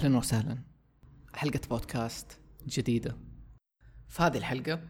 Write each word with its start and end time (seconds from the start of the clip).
أهلا 0.00 0.18
وسهلا. 0.18 0.58
حلقة 1.34 1.60
بودكاست 1.70 2.40
جديدة. 2.66 3.16
في 4.08 4.22
هذه 4.22 4.38
الحلقة 4.38 4.88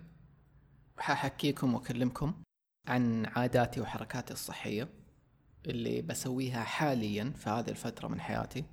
حأحكيكم 0.99 1.75
وأكلمكم 1.75 2.43
عن 2.89 3.27
عاداتي 3.27 3.81
وحركاتي 3.81 4.33
الصحية 4.33 4.89
اللي 5.67 6.03
بسويها 6.03 6.65
حاليا 6.65 7.33
في 7.37 7.51
هذه 7.51 7.71
الفترة 7.71 8.09
من 8.09 8.21
حياتي. 8.21 8.65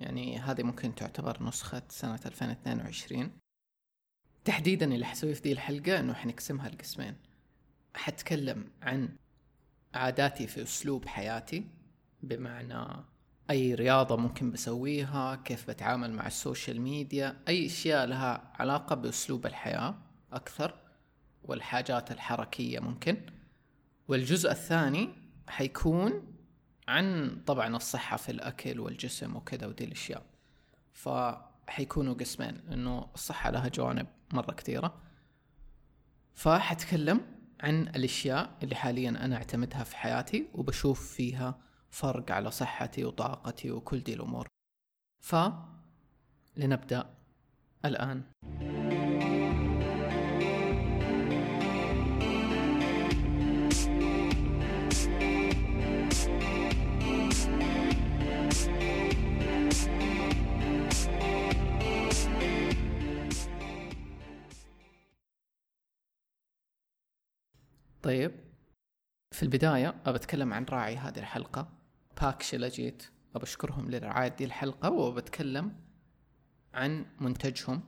يعني 0.00 0.38
هذه 0.38 0.62
ممكن 0.62 0.94
تعتبر 0.94 1.42
نسخة 1.42 1.82
سنة 1.88 2.20
2022 2.26 3.30
تحديدا 4.44 4.94
اللي 4.94 5.06
حسويه 5.06 5.34
في 5.34 5.40
دي 5.40 5.52
الحلقة 5.52 6.00
إنه 6.00 6.12
حنقسمها 6.12 6.68
لقسمين 6.68 7.16
حتكلم 7.94 8.70
عن 8.82 9.16
عاداتي 9.94 10.46
في 10.46 10.62
أسلوب 10.62 11.06
حياتي 11.06 11.64
بمعنى 12.22 13.04
أي 13.50 13.74
رياضة 13.74 14.16
ممكن 14.16 14.50
بسويها 14.50 15.34
كيف 15.36 15.70
بتعامل 15.70 16.12
مع 16.12 16.26
السوشيال 16.26 16.80
ميديا 16.80 17.36
أي 17.48 17.66
أشياء 17.66 18.06
لها 18.06 18.52
علاقة 18.54 18.94
بأسلوب 18.94 19.46
الحياة 19.46 19.94
أكثر 20.32 20.74
والحاجات 21.42 22.10
الحركية 22.10 22.80
ممكن. 22.80 23.16
والجزء 24.08 24.50
الثاني 24.50 25.08
حيكون 25.48 26.22
عن 26.88 27.36
طبعا 27.46 27.76
الصحة 27.76 28.16
في 28.16 28.32
الأكل 28.32 28.80
والجسم 28.80 29.36
وكذا 29.36 29.66
ودي 29.66 29.84
الأشياء. 29.84 30.22
فحيكونوا 30.92 32.14
قسمين 32.14 32.60
إنه 32.72 33.08
الصحة 33.14 33.50
لها 33.50 33.68
جوانب 33.68 34.06
مرة 34.32 34.52
كثيرة. 34.52 34.94
فحتكلم 36.34 37.20
عن 37.60 37.82
الأشياء 37.82 38.58
اللي 38.62 38.74
حاليا 38.74 39.10
أنا 39.10 39.36
أعتمدها 39.36 39.84
في 39.84 39.96
حياتي 39.96 40.48
وبشوف 40.54 41.12
فيها 41.12 41.67
فرق 41.90 42.30
على 42.30 42.50
صحتي 42.50 43.04
وطاقتي 43.04 43.70
وكل 43.70 44.00
دي 44.00 44.14
الأمور. 44.14 44.48
فلنبدأ 45.24 47.14
الآن. 47.84 48.22
طيب 68.02 68.32
في 69.34 69.42
البداية 69.42 69.94
أتكلم 70.06 70.52
عن 70.52 70.64
راعي 70.64 70.96
هذه 70.96 71.18
الحلقة. 71.18 71.77
باك 72.22 72.42
شيلاجيت 72.42 73.02
أبى 73.34 73.44
أشكرهم 73.44 73.90
لرعاية 73.90 74.28
دي 74.28 74.44
الحلقة 74.44 74.90
وبتكلم 74.90 75.76
عن 76.74 77.06
منتجهم 77.20 77.80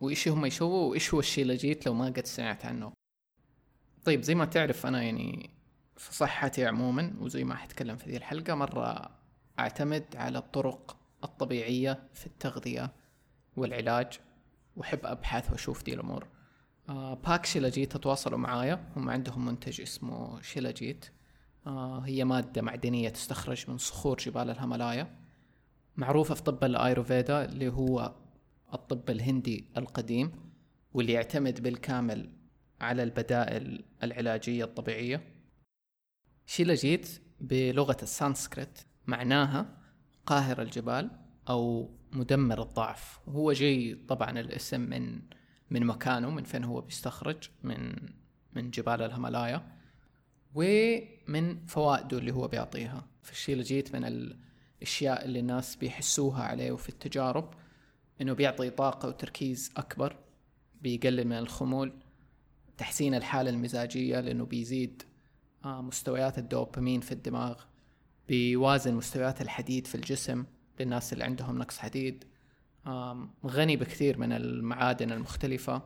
وإيش 0.00 0.28
هم 0.28 0.46
يسووا 0.46 0.90
وإيش 0.90 1.14
هو 1.14 1.20
الشيلاجيت 1.20 1.86
لو 1.86 1.94
ما 1.94 2.06
قد 2.06 2.26
سمعت 2.26 2.64
عنه. 2.64 2.92
طيب 4.04 4.22
زي 4.22 4.34
ما 4.34 4.44
تعرف 4.44 4.86
أنا 4.86 5.02
يعني 5.02 5.50
في 5.96 6.14
صحتي 6.14 6.66
عموما 6.66 7.14
وزي 7.20 7.44
ما 7.44 7.54
حتكلم 7.54 7.96
في 7.96 8.10
ذي 8.10 8.16
الحلقة 8.16 8.54
مرة 8.54 9.10
أعتمد 9.58 10.04
على 10.16 10.38
الطرق 10.38 10.96
الطبيعية 11.24 12.08
في 12.14 12.26
التغذية 12.26 12.92
والعلاج 13.56 14.20
وأحب 14.76 15.00
أبحث 15.04 15.50
وأشوف 15.50 15.82
دي 15.82 15.94
الأمور. 15.94 16.26
آه 16.88 17.14
باك 17.14 17.46
شيلاجيت 17.46 17.92
تتواصلوا 17.96 18.38
معايا 18.38 18.92
هم 18.96 19.10
عندهم 19.10 19.44
منتج 19.44 19.80
اسمه 19.80 20.40
شيلاجيت 20.42 21.10
هي 22.04 22.24
مادة 22.24 22.62
معدنية 22.62 23.08
تستخرج 23.08 23.70
من 23.70 23.78
صخور 23.78 24.16
جبال 24.16 24.50
الهيمالايا 24.50 25.16
معروفة 25.96 26.34
في 26.34 26.42
طب 26.42 26.64
الأيورفيدا 26.64 27.44
اللي 27.44 27.68
هو 27.68 28.14
الطب 28.74 29.10
الهندي 29.10 29.64
القديم 29.76 30.32
واللي 30.94 31.12
يعتمد 31.12 31.62
بالكامل 31.62 32.30
على 32.80 33.02
البدائل 33.02 33.84
العلاجية 34.02 34.64
الطبيعية. 34.64 35.22
شيلاجيت 36.46 37.22
بلغة 37.40 37.96
السانسكريت 38.02 38.78
معناها 39.06 39.78
قاهر 40.26 40.62
الجبال 40.62 41.10
أو 41.48 41.90
مدمر 42.12 42.62
الضعف. 42.62 43.20
هو 43.28 43.52
جاي 43.52 43.94
طبعا 44.08 44.40
الاسم 44.40 44.80
من 44.80 45.22
من 45.70 45.86
مكانه 45.86 46.30
من 46.30 46.44
فين 46.44 46.64
هو 46.64 46.80
بيستخرج 46.80 47.36
من 47.62 47.94
من 48.52 48.70
جبال 48.70 49.02
الهيمالايا. 49.02 49.81
ومن 50.54 51.66
فوائده 51.66 52.18
اللي 52.18 52.32
هو 52.32 52.48
بيعطيها. 52.48 53.06
فالشيء 53.22 53.52
اللي 53.52 53.64
جيت 53.64 53.94
من 53.96 54.04
الأشياء 54.04 55.24
اللي 55.24 55.38
الناس 55.38 55.76
بيحسوها 55.76 56.42
عليه 56.42 56.72
وفي 56.72 56.88
التجارب 56.88 57.54
إنه 58.20 58.32
بيعطي 58.32 58.70
طاقة 58.70 59.08
وتركيز 59.08 59.72
أكبر 59.76 60.16
بيقلل 60.82 61.26
من 61.26 61.38
الخمول 61.38 61.92
تحسين 62.78 63.14
الحالة 63.14 63.50
المزاجية 63.50 64.20
لأنه 64.20 64.44
بيزيد 64.44 65.02
آه، 65.64 65.82
مستويات 65.82 66.38
الدوبامين 66.38 67.00
في 67.00 67.12
الدماغ 67.12 67.62
بيوازن 68.28 68.94
مستويات 68.94 69.40
الحديد 69.42 69.86
في 69.86 69.94
الجسم 69.94 70.44
للناس 70.80 71.12
اللي 71.12 71.24
عندهم 71.24 71.58
نقص 71.58 71.78
حديد 71.78 72.24
غني 73.46 73.76
بكثير 73.76 74.18
من 74.18 74.32
المعادن 74.32 75.12
المختلفة. 75.12 75.82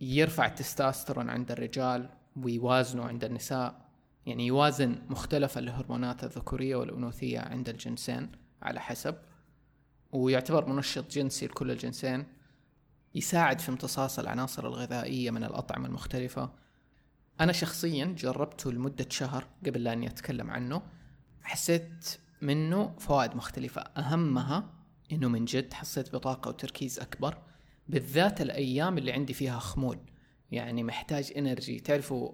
يرفع 0.00 0.46
التستوستيرون 0.46 1.30
عند 1.30 1.52
الرجال 1.52 2.08
ويوازنه 2.36 3.04
عند 3.04 3.24
النساء. 3.24 3.86
يعني 4.26 4.46
يوازن 4.46 5.02
مختلف 5.08 5.58
الهرمونات 5.58 6.24
الذكورية 6.24 6.76
والأنوثية 6.76 7.40
عند 7.40 7.68
الجنسين 7.68 8.32
على 8.62 8.80
حسب. 8.80 9.16
ويعتبر 10.12 10.68
منشط 10.68 11.10
جنسي 11.10 11.46
لكل 11.46 11.70
الجنسين. 11.70 12.26
يساعد 13.14 13.58
في 13.58 13.68
امتصاص 13.68 14.18
العناصر 14.18 14.66
الغذائية 14.66 15.30
من 15.30 15.44
الأطعمة 15.44 15.86
المختلفة. 15.86 16.52
أنا 17.40 17.52
شخصيا 17.52 18.04
جربته 18.04 18.72
لمدة 18.72 19.06
شهر 19.10 19.46
قبل 19.66 19.84
لا 19.84 19.92
أني 19.92 20.06
أتكلم 20.06 20.50
عنه. 20.50 20.82
حسيت 21.42 22.18
منه 22.42 22.94
فوائد 22.98 23.36
مختلفة. 23.36 23.80
أهمها 23.80 24.70
إنه 25.12 25.28
من 25.28 25.44
جد 25.44 25.72
حسيت 25.72 26.12
بطاقة 26.14 26.48
وتركيز 26.48 27.00
أكبر. 27.00 27.38
بالذات 27.88 28.40
الأيام 28.40 28.98
اللي 28.98 29.12
عندي 29.12 29.34
فيها 29.34 29.58
خمول. 29.58 29.98
يعني 30.50 30.82
محتاج 30.82 31.32
انرجي 31.36 31.80
تعرفوا 31.80 32.32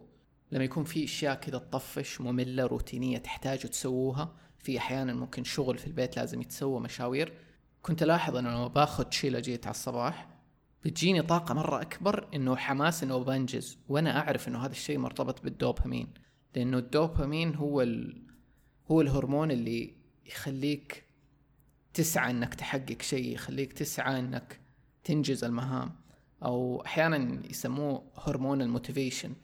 لما 0.52 0.64
يكون 0.64 0.84
في 0.84 1.04
أشياء 1.04 1.34
كذا 1.34 1.58
تطفش 1.58 2.20
مملة 2.20 2.66
روتينية 2.66 3.18
تحتاجوا 3.18 3.70
تسووها. 3.70 4.34
في 4.58 4.78
أحيانا 4.78 5.14
ممكن 5.14 5.44
شغل 5.44 5.78
في 5.78 5.86
البيت 5.86 6.16
لازم 6.16 6.40
يتسوى 6.40 6.80
مشاوير. 6.80 7.32
كنت 7.82 8.02
ألاحظ 8.02 8.36
إنه 8.36 8.50
لما 8.50 8.68
باخذ 8.68 9.10
شيلة 9.10 9.40
جيت 9.40 9.66
على 9.66 9.74
الصباح 9.74 10.28
بتجيني 10.84 11.22
طاقة 11.22 11.54
مرة 11.54 11.80
أكبر 11.80 12.28
إنه 12.34 12.56
حماس 12.56 13.02
إنه 13.02 13.18
بنجز. 13.18 13.78
وأنا 13.88 14.18
أعرف 14.18 14.48
إنه 14.48 14.64
هذا 14.64 14.72
الشيء 14.72 14.98
مرتبط 14.98 15.42
بالدوبامين. 15.42 16.08
لأنه 16.56 16.78
الدوبامين 16.78 17.54
هو 17.54 17.82
ال... 17.82 18.22
هو 18.90 19.00
الهرمون 19.00 19.50
اللي 19.50 19.94
يخليك 20.26 21.04
تسعى 21.94 22.30
إنك 22.30 22.54
تحقق 22.54 23.02
شيء 23.02 23.34
يخليك 23.34 23.72
تسعى 23.72 24.18
إنك 24.18 24.60
تنجز 25.04 25.44
المهام. 25.44 26.01
أو 26.44 26.82
أحيانا 26.86 27.46
يسموه 27.50 28.02
هرمون 28.16 28.62
ال 28.62 28.69
motivation 28.69 29.34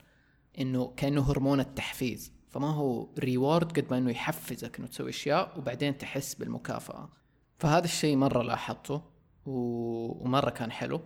إنه 0.59 0.93
كأنه 0.97 1.31
هرمون 1.31 1.59
التحفيز 1.59 2.33
فما 2.49 2.67
هو 2.67 3.09
reward 3.19 3.79
قد 3.79 3.91
ما 3.91 3.97
إنه 3.97 4.11
يحفزك 4.11 4.79
إنه 4.79 4.87
تسوي 4.87 5.09
أشياء 5.09 5.59
وبعدين 5.59 5.97
تحس 5.97 6.35
بالمكافأة. 6.35 7.09
فهذا 7.57 7.85
الشيء 7.85 8.15
مرة 8.15 8.43
لاحظته 8.43 9.01
ومرة 9.45 10.49
كان 10.49 10.71
حلو. 10.71 11.01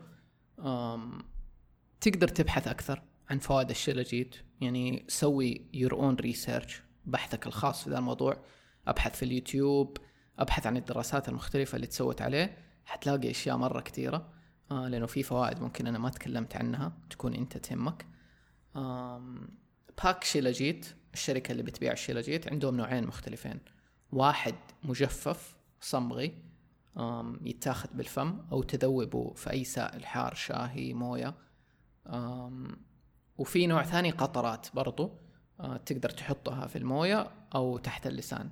تقدر 2.02 2.28
تبحث 2.28 2.68
أكثر 2.68 3.02
عن 3.30 3.40
فوائد 3.40 3.70
الشيلاجيت 3.70 4.36
يعني 4.62 5.06
سوي 5.08 5.70
your 5.74 5.94
own 5.94 6.16
research 6.16 6.82
بحثك 7.06 7.48
الخاص 7.48 7.84
في 7.84 7.90
ذا 7.90 7.98
الموضوع. 7.98 8.38
أبحث 8.88 9.16
في 9.16 9.26
اليوتيوب 9.26 9.98
أبحث 10.40 10.68
عن 10.68 10.78
الدراسات 10.78 11.30
المختلفة 11.30 11.76
اللي 11.76 11.88
تسوت 11.88 12.22
عليه. 12.22 12.58
حتلاقي 12.86 13.32
أشياء 13.32 13.58
مرة 13.58 13.82
كثيرة. 13.82 14.34
آه 14.74 14.88
لأنه 14.88 15.06
في 15.06 15.24
فوائد 15.24 15.62
ممكن 15.62 15.88
أنا 15.88 15.98
ما 15.98 16.10
تكلمت 16.10 16.56
عنها 16.56 16.94
تكون 17.10 17.34
أنت 17.34 17.58
تهمك. 17.58 18.06
باك 20.04 20.24
شيلاجيت 20.24 20.96
الشركة 21.14 21.52
اللي 21.52 21.64
بتبيع 21.64 21.92
الشيلاجيت 21.92 22.48
عندهم 22.48 22.78
نوعين 22.78 23.08
مختلفين. 23.08 23.60
واحد 24.12 24.56
مجفف 24.84 25.56
صمغي 25.82 26.38
يتاخذ 27.42 27.90
بالفم 27.94 28.40
أو 28.52 28.64
تذوبه 28.64 29.34
في 29.34 29.52
أي 29.52 29.64
سائل 29.64 30.06
حار 30.06 30.34
شاهي 30.34 30.94
موية. 30.94 31.36
وفي 33.38 33.68
نوع 33.68 33.84
ثاني 33.84 34.12
قطرات 34.12 34.68
برضو 34.74 35.12
آه، 35.60 35.78
تقدر 35.78 36.10
تحطها 36.10 36.68
في 36.68 36.78
الموية 36.78 37.32
أو 37.56 37.78
تحت 37.78 38.08
اللسان. 38.08 38.50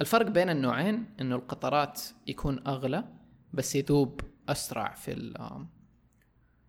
الفرق 0.00 0.26
بين 0.26 0.50
النوعين 0.50 1.14
إنه 1.20 1.36
القطرات 1.36 2.02
يكون 2.26 2.66
أغلى 2.66 3.04
بس 3.52 3.76
يذوب 3.76 4.20
أسرع 4.48 4.94
في 4.94 5.34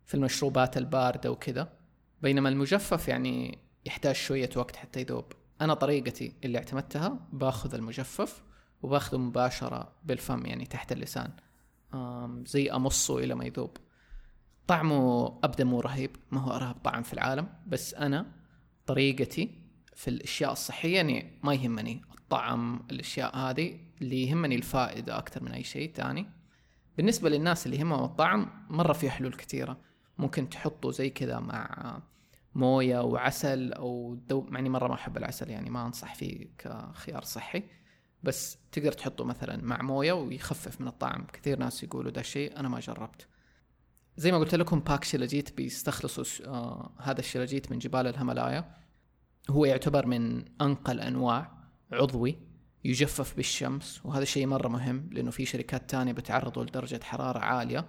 في 0.06 0.14
المشروبات 0.14 0.78
الباردة 0.78 1.32
وكذا. 1.32 1.74
بينما 2.22 2.50
المجفف 2.50 3.08
يعني 3.08 3.60
يحتاج 3.86 4.16
شوية 4.16 4.50
وقت 4.56 4.76
حتى 4.76 5.02
يذوب. 5.02 5.26
أنا 5.62 5.74
طريقتي 5.74 6.34
اللي 6.44 6.58
اعتمدتها 6.58 7.20
باخذ 7.34 7.76
المجفف 7.76 8.44
وباخذه 8.82 9.18
مباشرة 9.18 9.96
بالفم 10.04 10.46
يعني 10.46 10.66
تحت 10.66 10.92
اللسان. 10.92 11.32
زي 12.46 12.72
أمصه 12.72 13.18
إلى 13.18 13.36
ما 13.36 13.46
يذوب. 13.46 13.78
طعمه 14.68 15.28
أبدا 15.44 15.64
مو 15.64 15.80
رهيب 15.80 16.16
ما 16.32 16.42
هو 16.42 16.52
أرهب 16.52 16.76
طعم 16.76 17.04
في 17.04 17.14
العالم 17.14 17.48
بس 17.68 17.94
أنا 17.94 18.32
طريقتي 18.86 19.62
في 19.96 20.08
الأشياء 20.08 20.52
الصحية 20.52 20.96
يعني 20.96 21.40
ما 21.44 21.54
يهمني 21.54 22.02
الطعم 22.20 22.86
الأشياء 22.92 23.38
هذه 23.38 23.80
اللي 24.02 24.24
يهمني 24.24 24.56
الفائدة 24.56 25.18
أكثر 25.18 25.44
من 25.44 25.52
أي 25.52 25.64
شيء 25.64 25.94
تاني 25.94 26.30
بالنسبة 26.98 27.30
للناس 27.30 27.66
اللي 27.66 27.78
يهمهم 27.78 28.04
الطعم 28.04 28.66
مرة 28.70 28.94
في 28.94 29.10
حلول 29.10 29.34
كثيرة. 29.34 29.78
ممكن 30.18 30.50
تحطه 30.50 30.92
زي 30.92 31.10
كذا 31.10 31.40
مع 31.40 31.98
موية 32.56 33.00
وعسل 33.00 33.74
أو 33.74 34.16
دو 34.16 34.46
يعني 34.52 34.70
مرة 34.70 34.88
ما 34.88 34.94
أحب 34.94 35.18
العسل 35.18 35.50
يعني 35.50 35.70
ما 35.70 35.86
أنصح 35.86 36.16
فيه 36.16 36.48
كخيار 36.58 37.24
صحي. 37.24 37.64
بس 38.24 38.58
تقدر 38.72 38.92
تحطه 38.92 39.24
مثلا 39.24 39.64
مع 39.64 39.82
موية 39.82 40.14
ويخفف 40.14 40.82
من 40.82 40.88
الطعم. 40.88 41.28
كثير 41.34 41.60
ناس 41.60 41.84
يقولوا 41.84 42.12
ده 42.12 42.22
الشيء 42.22 42.60
أنا 42.60 42.70
ما 42.70 42.80
جربت. 42.80 43.28
زي 44.18 44.32
ما 44.32 44.38
قلت 44.38 44.56
لكم 44.56 44.80
باك 44.80 45.04
شيلاجيت 45.04 45.58
بيستخلصوا 45.58 46.48
آه 46.48 46.92
هذا 47.00 47.20
الشيلاجيت 47.20 47.72
من 47.72 47.80
جبال 47.80 48.08
الهيمالايا. 48.08 48.76
هو 49.50 49.66
يعتبر 49.66 50.06
من 50.06 50.46
أنقى 50.62 50.92
الأنواع 50.92 51.52
عضوي. 51.92 52.55
يجفف 52.86 53.36
بالشمس 53.36 54.02
وهذا 54.06 54.24
الشيء 54.24 54.48
مرة 54.48 54.68
مهم 54.68 55.10
لأنه 55.12 55.32
في 55.32 55.46
شركات 55.46 55.90
تانية 55.90 56.12
بتعرضه 56.12 56.64
لدرجة 56.64 57.00
حرارة 57.04 57.40
عالية 57.40 57.86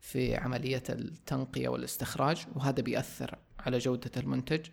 في 0.00 0.36
عملية 0.36 0.82
التنقية 0.88 1.68
والاستخراج 1.68 2.46
وهذا 2.54 2.82
بيأثر 2.82 3.38
على 3.58 3.78
جودة 3.78 4.10
المنتج. 4.16 4.66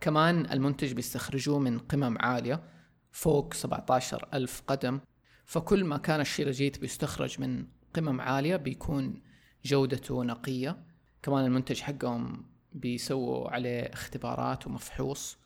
كمان 0.00 0.50
المنتج 0.52 0.92
بيستخرجوه 0.92 1.58
من 1.58 1.78
قمم 1.78 2.18
عالية 2.18 2.62
فوق 3.10 3.54
17 3.54 4.28
ألف 4.34 4.62
قدم. 4.66 5.00
فكل 5.44 5.84
ما 5.84 5.96
كان 5.96 6.20
الشيلاجيت 6.20 6.78
بيستخرج 6.78 7.40
من 7.40 7.66
قمم 7.94 8.20
عالية 8.20 8.56
بيكون 8.56 9.22
جودته 9.64 10.24
نقية. 10.24 10.76
كمان 11.22 11.44
المنتج 11.44 11.80
حقهم 11.80 12.46
بيسووا 12.72 13.50
عليه 13.50 13.80
اختبارات 13.80 14.66
ومفحوص 14.66 15.38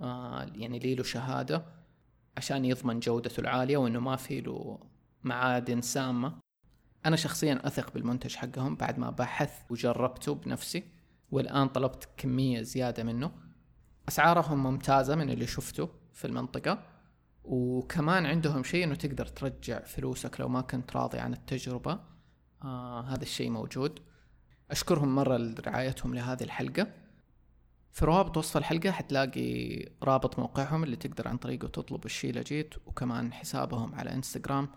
آه 0.00 0.46
يعني 0.54 0.78
لي 0.78 0.94
له 0.94 1.02
شهادة. 1.02 1.83
عشان 2.36 2.64
يضمن 2.64 3.00
جودته 3.00 3.40
العالية 3.40 3.76
وإنه 3.76 4.00
ما 4.00 4.16
في 4.16 4.40
له 4.40 4.78
معادن 5.24 5.80
سامة. 5.80 6.34
أنا 7.06 7.16
شخصيا 7.16 7.60
أثق 7.66 7.94
بالمنتج 7.94 8.36
حقهم 8.36 8.76
بعد 8.76 8.98
ما 8.98 9.10
بحث 9.10 9.62
وجربته 9.70 10.34
بنفسي 10.34 10.84
والآن 11.30 11.68
طلبت 11.68 12.08
كمية 12.16 12.62
زيادة 12.62 13.02
منه. 13.02 13.32
أسعارهم 14.08 14.62
ممتازة 14.62 15.16
من 15.16 15.30
اللي 15.30 15.46
شفته 15.46 15.88
في 16.12 16.26
المنطقة 16.26 16.82
وكمان 17.44 18.26
عندهم 18.26 18.64
شيء 18.64 18.84
إنه 18.84 18.94
تقدر 18.94 19.26
ترجع 19.26 19.80
فلوسك 19.80 20.40
لو 20.40 20.48
ما 20.48 20.60
كنت 20.60 20.96
راضي 20.96 21.18
عن 21.18 21.32
التجربة. 21.32 22.00
آه 22.62 23.00
هذا 23.00 23.22
الشيء 23.22 23.50
موجود. 23.50 24.00
أشكرهم 24.70 25.14
مرة 25.14 25.36
لرعايتهم 25.36 26.14
لهذه 26.14 26.42
الحلقة. 26.42 26.86
في 27.94 28.04
روابط 28.04 28.36
وصف 28.36 28.56
الحلقة 28.56 28.90
حتلاقي 28.90 29.78
رابط 30.02 30.38
موقعهم 30.38 30.84
اللي 30.84 30.96
تقدر 30.96 31.28
عن 31.28 31.36
طريقه 31.36 31.68
تطلب 31.68 32.04
الشيء 32.04 32.34
لجيت 32.34 32.74
وكمان 32.86 33.32
حسابهم 33.32 33.94
على 33.94 34.12
إنستغرام. 34.12 34.68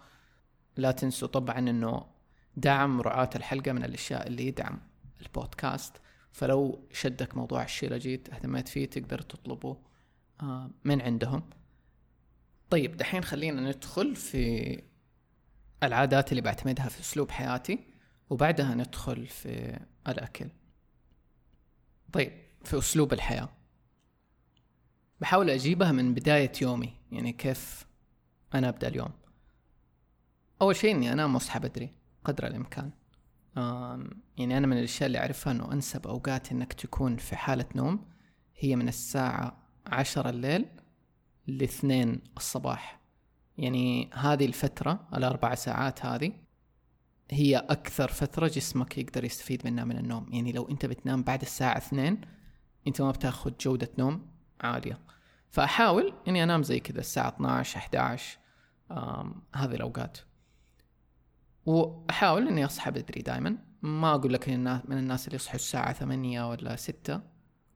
لا 0.75 0.91
تنسوا 0.91 1.27
طبعا 1.27 1.59
إنه 1.59 2.05
دعم 2.57 3.01
رعاة 3.01 3.29
الحلقة 3.35 3.71
من 3.71 3.83
الأشياء 3.83 4.27
اللي 4.27 4.47
يدعم 4.47 4.79
البودكاست. 5.21 5.93
فلو 6.31 6.87
شدك 6.91 7.37
موضوع 7.37 7.63
الشيء 7.63 7.89
لجيت 7.89 8.29
اهتميت 8.29 8.67
فيه 8.67 8.85
تقدر 8.85 9.21
تطلبه 9.21 9.77
آه، 10.41 10.71
من 10.83 11.01
عندهم. 11.01 11.49
طيب 12.69 12.97
دحين 12.97 13.23
خلينا 13.23 13.61
ندخل 13.61 14.15
في 14.15 14.81
العادات 15.83 16.31
اللي 16.31 16.41
بعتمدها 16.41 16.89
في 16.89 16.99
أسلوب 16.99 17.31
حياتي 17.31 17.79
وبعدها 18.29 18.75
ندخل 18.75 19.27
في 19.27 19.79
الأكل. 20.07 20.49
طيب 22.13 22.46
في 22.63 22.77
أسلوب 22.77 23.13
الحياة. 23.13 23.49
بحاول 25.21 25.49
أجيبها 25.49 25.91
من 25.91 26.13
بداية 26.13 26.51
يومي 26.61 26.93
يعني 27.11 27.33
كيف 27.33 27.85
أنا 28.53 28.69
أبدأ 28.69 28.87
اليوم. 28.87 29.11
أول 30.61 30.75
شيء 30.75 30.95
إني 30.95 31.13
أنام 31.13 31.33
وأصحى 31.33 31.59
بدري 31.59 31.89
قدر 32.23 32.47
الإمكان. 32.47 32.91
يعني 34.37 34.57
أنا 34.57 34.67
من 34.67 34.77
الأشياء 34.77 35.07
اللي 35.07 35.19
أعرفها 35.19 35.53
إنه 35.53 35.73
أنسب 35.73 36.07
أوقات 36.07 36.51
إنك 36.51 36.73
تكون 36.73 37.17
في 37.17 37.35
حالة 37.35 37.65
نوم 37.75 38.05
هي 38.57 38.75
من 38.75 38.87
الساعة 38.87 39.57
عشرة 39.87 40.29
الليل 40.29 40.65
لاثنين 41.47 42.21
الصباح. 42.37 42.99
يعني 43.57 44.09
هذه 44.13 44.45
الفترة 44.45 45.07
الأربع 45.13 45.55
ساعات 45.55 46.05
هذه 46.05 46.31
هي 47.31 47.57
أكثر 47.57 48.07
فترة 48.07 48.47
جسمك 48.47 48.97
يقدر 48.97 49.23
يستفيد 49.23 49.67
منها 49.67 49.83
من 49.83 49.97
النوم. 49.97 50.33
يعني 50.33 50.51
لو 50.51 50.69
أنت 50.69 50.85
بتنام 50.85 51.23
بعد 51.23 51.41
الساعة 51.41 51.77
اثنين 51.77 52.21
أنت 52.87 53.01
ما 53.01 53.11
بتاخذ 53.11 53.51
جودة 53.59 53.89
نوم 53.97 54.27
عالية. 54.61 54.99
فأحاول 55.49 56.13
إني 56.27 56.43
أنام 56.43 56.63
زي 56.63 56.79
كذا 56.79 56.99
الساعة 56.99 57.27
12 57.27 57.77
11 57.77 58.37
هذه 59.55 59.75
الأوقات. 59.75 60.17
وأحاول 61.65 62.47
إني 62.47 62.65
أصحى 62.65 62.91
بدري 62.91 63.21
دائما 63.21 63.57
ما 63.81 64.15
أقول 64.15 64.33
لك 64.33 64.49
من 64.49 64.97
الناس 64.97 65.25
اللي 65.27 65.35
يصحوا 65.35 65.55
الساعة 65.55 65.93
ثمانية 65.93 66.49
ولا 66.49 66.75
ستة. 66.75 67.21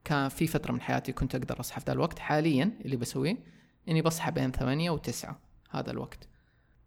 كان 0.03 0.29
في 0.29 0.47
فترة 0.47 0.71
من 0.71 0.81
حياتي 0.81 1.11
كنت 1.11 1.35
أقدر 1.35 1.59
أصحى 1.59 1.79
في 1.79 1.85
ذا 1.87 1.93
الوقت. 1.93 2.19
حاليا 2.19 2.71
اللي 2.85 2.95
بسويه 2.95 3.37
إني 3.89 4.01
بصحى 4.01 4.31
بين 4.31 4.51
ثمانية 4.51 4.89
وتسعة 4.89 5.39
هذا 5.69 5.91
الوقت. 5.91 6.27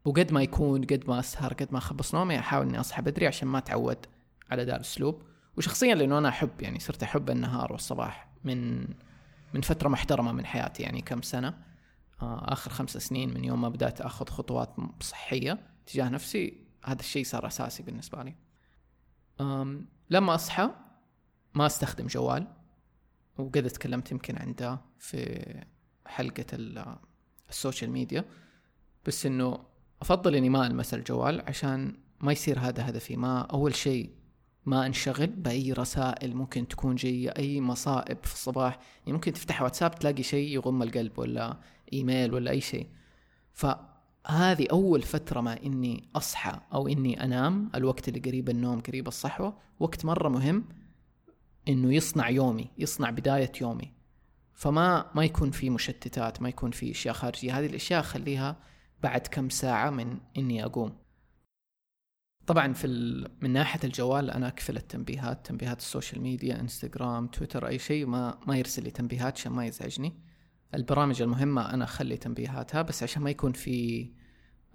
وقد 0.04 0.32
ما 0.32 0.42
يكون 0.42 0.84
قد 0.84 1.04
ما 1.08 1.18
أسهر 1.18 1.52
قد 1.52 1.68
ما 1.72 1.78
اخبص 1.78 2.14
نومي 2.14 2.38
أحاول 2.38 2.68
إني 2.68 2.80
أصحى 2.80 3.02
بدري 3.02 3.26
عشان 3.26 3.48
ما 3.48 3.58
أتعود 3.58 4.06
على 4.50 4.64
ذا 4.64 4.76
الأسلوب. 4.76 5.22
وشخصيا 5.56 5.94
لأنه 5.94 6.18
أنا 6.18 6.28
أحب 6.28 6.50
يعني 6.60 6.80
صرت 6.80 7.02
أحب 7.02 7.30
النهار 7.30 7.72
والصباح 7.72 8.28
من 8.44 8.88
من 9.54 9.60
فترة 9.60 9.88
محترمة 9.88 10.32
من 10.32 10.46
حياتي 10.46 10.82
يعني 10.82 11.00
كم 11.00 11.22
سنة. 11.22 11.58
آه، 12.22 12.52
آخر 12.52 12.70
خمس 12.70 12.96
سنين 12.96 13.34
من 13.34 13.44
يوم 13.44 13.60
ما 13.60 13.68
بدأت 13.68 14.00
أخذ 14.00 14.28
خطوات 14.28 14.76
صحية 15.00 15.58
تجاه 15.86 16.08
نفسي 16.08 16.66
هذا 16.84 17.00
الشيء 17.00 17.24
صار 17.24 17.46
أساسي 17.46 17.82
بالنسبة 17.82 18.22
لي. 18.22 18.34
لما 20.10 20.34
أصحى 20.34 20.70
ما 21.54 21.66
أستخدم 21.66 22.06
جوال 22.06 22.46
وقد 23.38 23.68
تكلمت 23.68 24.12
يمكن 24.12 24.38
عن 24.38 24.54
ده 24.54 24.80
في 24.98 25.44
حلقة 26.06 26.46
ال 27.50 27.56
social 27.56 27.90
media 27.90 28.24
بس 29.06 29.26
إنه 29.26 29.64
أفضل 30.02 30.34
إني 30.34 30.48
ما 30.48 30.66
ألمس 30.66 30.94
الجوال 30.94 31.40
عشان 31.48 31.96
ما 32.20 32.32
يصير 32.32 32.58
هذا 32.58 32.88
هدفي 32.88 33.16
ما 33.16 33.40
أول 33.40 33.74
شيء 33.74 34.10
ما 34.66 34.86
انشغل 34.86 35.26
بأي 35.26 35.72
رسائل 35.72 36.36
ممكن 36.36 36.68
تكون 36.68 36.94
جاية 36.94 37.28
أي 37.28 37.60
مصائب 37.60 38.18
في 38.22 38.34
الصباح. 38.34 38.78
يعني 39.00 39.12
ممكن 39.12 39.32
تفتح 39.32 39.62
واتساب 39.62 39.94
تلاقي 39.94 40.22
شيء 40.22 40.48
يغم 40.48 40.82
القلب 40.82 41.18
ولا 41.18 41.56
إيميل 41.92 42.34
ولا 42.34 42.50
أي 42.50 42.60
شيء. 42.60 42.86
فهذه 43.52 44.66
أول 44.70 45.02
فترة 45.02 45.40
ما 45.40 45.62
إني 45.62 46.08
أصحى 46.16 46.60
أو 46.72 46.88
إني 46.88 47.24
أنام 47.24 47.70
الوقت 47.74 48.08
اللي 48.08 48.20
قريب 48.20 48.48
النوم 48.48 48.80
قريب 48.80 49.08
الصحوة. 49.08 49.56
وقت 49.80 50.04
مرة 50.04 50.28
مهم 50.28 50.64
إنه 51.68 51.94
يصنع 51.94 52.28
يومي 52.28 52.70
يصنع 52.78 53.10
بداية 53.10 53.52
يومي. 53.60 53.92
فما 54.54 55.10
ما 55.14 55.24
يكون 55.24 55.50
في 55.50 55.70
مشتتات 55.70 56.42
ما 56.42 56.48
يكون 56.48 56.70
في 56.70 56.90
أشياء 56.90 57.14
خارجية. 57.14 57.58
هذه 57.58 57.66
الأشياء 57.66 58.02
خليها 58.02 58.56
بعد 59.02 59.20
كم 59.20 59.48
ساعة 59.48 59.90
من 59.90 60.18
إني 60.36 60.64
أقوم. 60.64 61.03
طبعا 62.46 62.72
في 62.72 62.86
ال... 62.86 63.28
من 63.40 63.50
ناحية 63.52 63.80
الجوال 63.84 64.30
أنا 64.30 64.48
اقفل 64.48 64.76
التنبيهات 64.76 65.46
تنبيهات 65.46 65.78
ال 65.78 65.84
social 65.84 66.20
media 66.20 66.60
إنستغرام 66.60 67.26
تويتر 67.26 67.66
أي 67.66 67.78
شيء 67.78 68.06
ما 68.06 68.38
ما 68.46 68.56
يرسل 68.56 68.82
لي 68.84 68.90
تنبيهات 68.90 69.38
عشان 69.38 69.52
ما 69.52 69.66
يزعجني. 69.66 70.12
البرامج 70.74 71.22
المهمة 71.22 71.74
أنا 71.74 71.84
أخلي 71.84 72.16
تنبيهاتها 72.16 72.82
بس 72.82 73.02
عشان 73.02 73.22
ما 73.22 73.30
يكون 73.30 73.52
في 73.52 74.10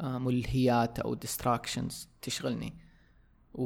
آه، 0.01 0.17
ملهيات 0.17 0.99
أو 0.99 1.13
distractions 1.13 2.09
تشغلني. 2.21 2.73
و... 3.53 3.63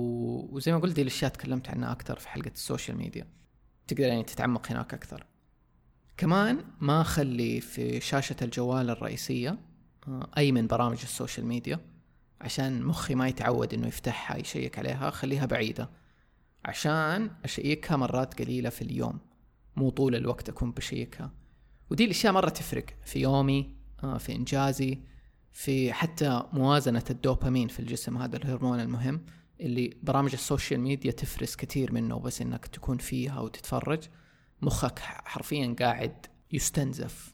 وزي 0.56 0.72
ما 0.72 0.80
قلت 0.80 0.96
دي 0.96 1.02
الأشياء 1.02 1.32
تكلمت 1.32 1.70
عنها 1.70 1.92
أكثر 1.92 2.20
في 2.20 2.30
حلقة 2.30 2.52
ال 2.52 2.58
social 2.58 2.98
media. 2.98 3.28
تقدر 3.88 4.04
يعني 4.04 4.24
تتعمق 4.24 4.72
هناك 4.72 4.94
أكثر. 4.94 5.26
كمان 6.18 6.64
ما 6.80 7.02
أخلي 7.02 7.62
في 7.62 8.02
شاشة 8.02 8.36
الجوال 8.42 8.90
الرئيسية 8.90 9.60
آه، 10.08 10.30
أي 10.38 10.52
من 10.52 10.68
برامج 10.68 11.00
ال 11.04 11.10
social 11.10 11.46
media. 11.46 11.93
عشان 12.44 12.84
مخي 12.84 13.16
ما 13.16 13.28
يتعود 13.28 13.74
إنه 13.74 13.88
يفتحها 13.88 14.38
يشيك 14.38 14.80
عليها 14.80 15.10
خليها 15.10 15.46
بعيدة. 15.46 15.90
عشان 16.66 17.32
أشيكها 17.44 17.98
مرات 17.98 18.42
قليلة 18.42 18.70
في 18.70 18.82
اليوم. 18.82 19.20
مو 19.76 19.90
طول 19.90 20.16
الوقت 20.16 20.50
أكون 20.50 20.72
بشيكها. 20.72 21.32
ودي 21.90 22.06
الأشياء 22.06 22.34
مرة 22.34 22.50
تفرق 22.50 22.86
في 23.06 23.20
يومي 23.20 23.76
آه، 24.04 24.18
في 24.18 24.36
إنجازي 24.36 25.00
في 25.52 25.94
حتى 25.94 26.44
موازنة 26.54 27.04
الدوبامين 27.10 27.68
في 27.68 27.80
الجسم 27.80 28.18
هذا 28.18 28.38
الهرمون 28.38 28.80
المهم 28.80 29.26
اللي 29.60 29.98
برامج 30.04 30.34
ال 30.34 30.40
social 30.40 30.80
media 30.80 31.12
تفرز 31.12 31.56
كثير 31.56 31.94
منه 31.94 32.20
بس 32.20 32.42
إنك 32.42 32.66
تكون 32.66 32.98
فيها 32.98 33.40
وتتفرج. 33.40 34.04
مخك 34.62 35.00
حرفيا 35.00 35.76
قاعد 35.80 36.26
يستنزف. 36.52 37.34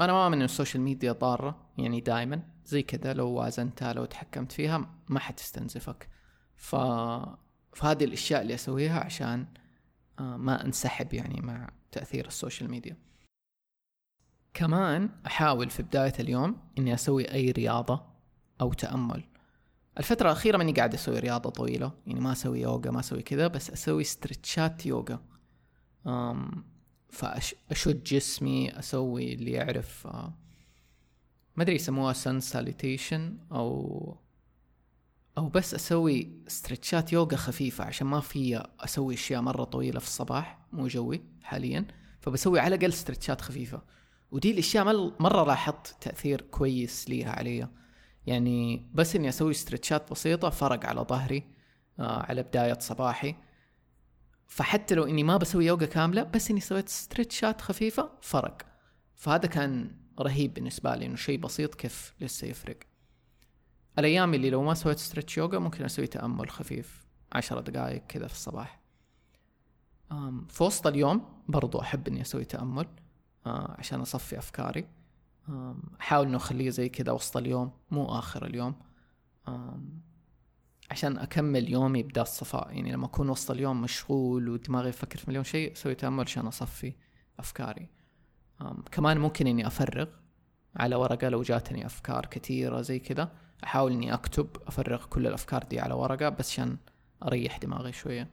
أنا 0.00 0.12
ما 0.12 0.24
اؤمن 0.24 0.34
إن 0.34 0.42
ال 0.42 0.48
social 0.48 0.82
media 0.82 1.12
ضارة 1.12 1.70
يعني 1.78 2.00
دائما 2.00 2.42
زي 2.66 2.82
كذا 2.82 3.12
لو 3.12 3.28
وازنتها 3.28 3.92
لو 3.92 4.04
تحكمت 4.04 4.52
فيها 4.52 4.90
ما 5.08 5.20
حتستنزفك. 5.20 6.08
ف 6.56 6.76
فهذه 7.72 8.04
الأشياء 8.04 8.42
اللي 8.42 8.54
أسويها 8.54 9.00
عشان 9.00 9.46
آه، 10.18 10.36
ما 10.36 10.64
انسحب 10.64 11.14
يعني 11.14 11.40
مع 11.40 11.70
تأثير 11.92 12.26
ال 12.26 12.32
social 12.32 12.70
media. 12.70 12.96
كمان 14.54 15.10
أحاول 15.26 15.70
في 15.70 15.82
بداية 15.82 16.12
اليوم 16.20 16.56
إني 16.78 16.94
أسوي 16.94 17.32
أي 17.32 17.50
رياضة 17.50 18.02
أو 18.60 18.72
تأمل. 18.72 19.24
الفترة 19.98 20.26
الأخيرة 20.26 20.56
ماني 20.58 20.72
قاعد 20.72 20.94
أسوي 20.94 21.18
رياضة 21.18 21.50
طويلة 21.50 21.92
يعني 22.06 22.20
ما 22.20 22.32
أسوي 22.32 22.60
يوغا 22.60 22.90
ما 22.90 23.00
أسوي 23.00 23.22
كذا 23.22 23.46
بس 23.46 23.70
أسوي 23.70 24.04
ستريتشات 24.04 24.86
يوغا. 24.86 25.20
أم 26.06 26.71
فأشد 27.12 28.04
جسمي 28.04 28.78
أسوي 28.78 29.34
اللي 29.34 29.50
يعرف 29.50 30.06
آه، 30.06 30.32
ما 31.56 31.62
أدري 31.62 31.74
يسموها 31.74 32.12
sun 32.12 32.40
salutation 32.40 33.38
أو 33.52 34.16
أو 35.38 35.48
بس 35.48 35.74
أسوي 35.74 36.28
ستريتشات 36.48 37.12
يوغا 37.12 37.36
خفيفة 37.36 37.84
عشان 37.84 38.06
ما 38.06 38.20
في 38.20 38.62
أسوي 38.80 39.14
أشياء 39.14 39.40
مرة 39.40 39.64
طويلة 39.64 40.00
في 40.00 40.06
الصباح 40.06 40.58
مو 40.72 40.86
جوي 40.86 41.22
حاليا. 41.42 41.86
فبسوي 42.20 42.60
على 42.60 42.74
الأقل 42.74 42.92
ستريتشات 42.92 43.40
خفيفة. 43.40 43.82
ودي 44.30 44.50
الأشياء 44.50 44.84
مرة 45.20 45.44
لاحظت 45.44 45.96
تأثير 46.00 46.40
كويس 46.40 47.08
ليها 47.08 47.32
علي. 47.32 47.68
يعني 48.26 48.86
بس 48.94 49.16
إني 49.16 49.28
أسوي 49.28 49.54
ستريتشات 49.54 50.10
بسيطة 50.10 50.50
فرق 50.50 50.86
على 50.86 51.00
ظهري 51.00 51.44
آه 51.98 52.22
على 52.22 52.42
بداية 52.42 52.78
صباحي. 52.78 53.34
فحتى 54.52 54.94
لو 54.94 55.04
إني 55.04 55.22
ما 55.22 55.36
بسوي 55.36 55.66
يوغا 55.66 55.86
كاملة 55.86 56.22
بس 56.22 56.50
إني 56.50 56.60
سويت 56.60 56.88
ستريتشات 56.88 57.60
خفيفة 57.60 58.10
فرق. 58.20 58.62
فهذا 59.14 59.46
كان 59.46 59.96
رهيب 60.20 60.54
بالنسبة 60.54 60.94
لي 60.94 61.06
إنه 61.06 61.16
شيء 61.16 61.38
بسيط 61.38 61.74
كيف 61.74 62.14
لسه 62.20 62.46
يفرق. 62.46 62.76
الأيام 63.98 64.34
اللي 64.34 64.50
لو 64.50 64.62
ما 64.62 64.74
سويت 64.74 64.98
stretch 64.98 65.38
يوغا 65.38 65.58
ممكن 65.58 65.84
أسوي 65.84 66.06
تأمل 66.06 66.50
خفيف 66.50 67.04
عشرة 67.32 67.60
دقائق 67.60 68.06
كذا 68.06 68.26
في 68.26 68.32
الصباح. 68.32 68.80
في 70.48 70.62
وسط 70.62 70.86
اليوم 70.86 71.42
برضو 71.48 71.80
أحب 71.80 72.08
إني 72.08 72.20
أسوي 72.20 72.44
تأمل 72.44 72.86
آه 73.46 73.76
عشان 73.78 74.00
أصفي 74.00 74.38
أفكاري. 74.38 74.88
أحاول 76.00 76.26
إنه 76.26 76.36
أخليه 76.36 76.70
زي 76.70 76.88
كذا 76.88 77.12
وسط 77.12 77.36
اليوم 77.36 77.72
مو 77.90 78.18
آخر 78.18 78.46
اليوم. 78.46 78.74
عشان 80.92 81.18
أكمل 81.18 81.70
يومي 81.70 82.02
بدا 82.02 82.22
الصفاء 82.22 82.72
يعني 82.72 82.92
لما 82.92 83.06
أكون 83.06 83.30
وسط 83.30 83.50
اليوم 83.50 83.82
مشغول 83.82 84.48
ودماغي 84.48 84.88
يفكر 84.88 85.18
في 85.18 85.24
مليون 85.30 85.44
شيء 85.44 85.72
أسوي 85.72 85.94
تأمل 85.94 86.24
عشان 86.24 86.46
أصفي 86.46 86.92
أفكاري. 87.38 87.88
كمان 88.90 89.18
ممكن 89.18 89.46
إني 89.46 89.66
أفرغ 89.66 90.06
على 90.76 90.96
ورقة 90.96 91.28
لو 91.28 91.42
جاتني 91.42 91.86
أفكار 91.86 92.26
كثيره 92.26 92.80
زي 92.80 92.98
كذا 92.98 93.32
أحاول 93.64 93.92
إني 93.92 94.14
أكتب 94.14 94.48
أفرغ 94.66 95.04
كل 95.04 95.26
الأفكار 95.26 95.62
دي 95.62 95.80
على 95.80 95.94
ورقة 95.94 96.28
بس 96.28 96.50
عشان 96.50 96.76
أريح 97.22 97.58
دماغي 97.58 97.92
شوية. 97.92 98.30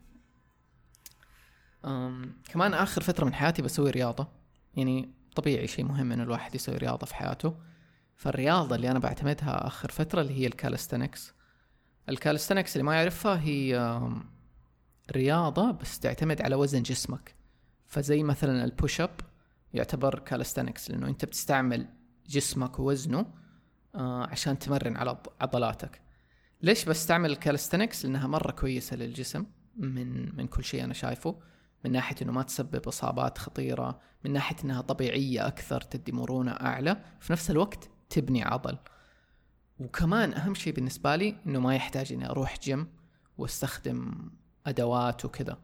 كمان 2.49 2.73
آخر 2.73 3.01
فترة 3.01 3.25
من 3.25 3.33
حياتي 3.33 3.61
بسوي 3.61 3.89
رياضة. 3.89 4.27
يعني 4.75 5.09
طبيعي 5.35 5.67
شيء 5.67 5.85
مهم 5.85 6.11
ان 6.11 6.21
الواحد 6.21 6.55
يسوي 6.55 6.77
رياضة 6.77 7.05
في 7.05 7.15
حياته. 7.15 7.55
فالرياضة 8.15 8.75
اللي 8.75 8.91
أنا 8.91 8.99
بعتمدها 8.99 9.67
آخر 9.67 9.91
فترة 9.91 10.21
اللي 10.21 10.33
هي 10.33 10.47
ال 10.47 10.54
calisthenics 10.54 11.38
ال 12.09 12.14
calisthenics 12.14 12.75
اللي 12.75 12.83
ما 12.83 12.95
يعرفها 12.95 13.39
هي 13.39 13.99
رياضة 15.11 15.71
بس 15.71 15.99
تعتمد 15.99 16.41
على 16.41 16.55
وزن 16.55 16.83
جسمك. 16.83 17.35
فزي 17.85 18.23
مثلا 18.23 18.63
ال 18.63 18.71
push 18.71 19.01
up 19.01 19.19
يعتبر 19.73 20.19
calisthenics 20.19 20.91
لأنه 20.91 21.07
أنت 21.07 21.25
بتستعمل 21.25 21.87
جسمك 22.27 22.79
ووزنه 22.79 23.25
آه، 23.95 24.27
عشان 24.27 24.59
تمرن 24.59 24.97
على 24.97 25.17
عضلاتك. 25.41 26.01
ليش 26.61 26.85
بستعمل 26.85 27.31
ال 27.31 27.37
calisthenics 27.37 28.05
لأنها 28.05 28.27
مرة 28.27 28.51
كويسة 28.51 28.95
للجسم. 28.95 29.45
من 29.77 30.35
من 30.35 30.47
كل 30.47 30.63
شيء 30.63 30.83
أنا 30.83 30.93
شايفه. 30.93 31.39
من 31.85 31.91
ناحية 31.91 32.15
إنه 32.21 32.31
ما 32.31 32.43
تسبب 32.43 32.87
إصابات 32.87 33.37
خطيرة. 33.37 33.99
من 34.25 34.33
ناحية 34.33 34.55
إنها 34.63 34.81
طبيعية 34.81 35.47
أكثر 35.47 35.81
تدي 35.81 36.11
مرونة 36.11 36.51
أعلى. 36.51 37.03
في 37.19 37.33
نفس 37.33 37.51
الوقت 37.51 37.89
تبني 38.09 38.43
عضل. 38.43 38.77
وكمان 39.79 40.33
أهم 40.33 40.55
شيء 40.55 40.73
بالنسبة 40.73 41.15
لي 41.15 41.35
إنه 41.47 41.59
ما 41.59 41.75
يحتاج 41.75 42.13
إني 42.13 42.29
أروح 42.29 42.59
جيم 42.59 42.87
واستخدم 43.37 44.31
أدوات 44.65 45.25
وكذا. 45.25 45.57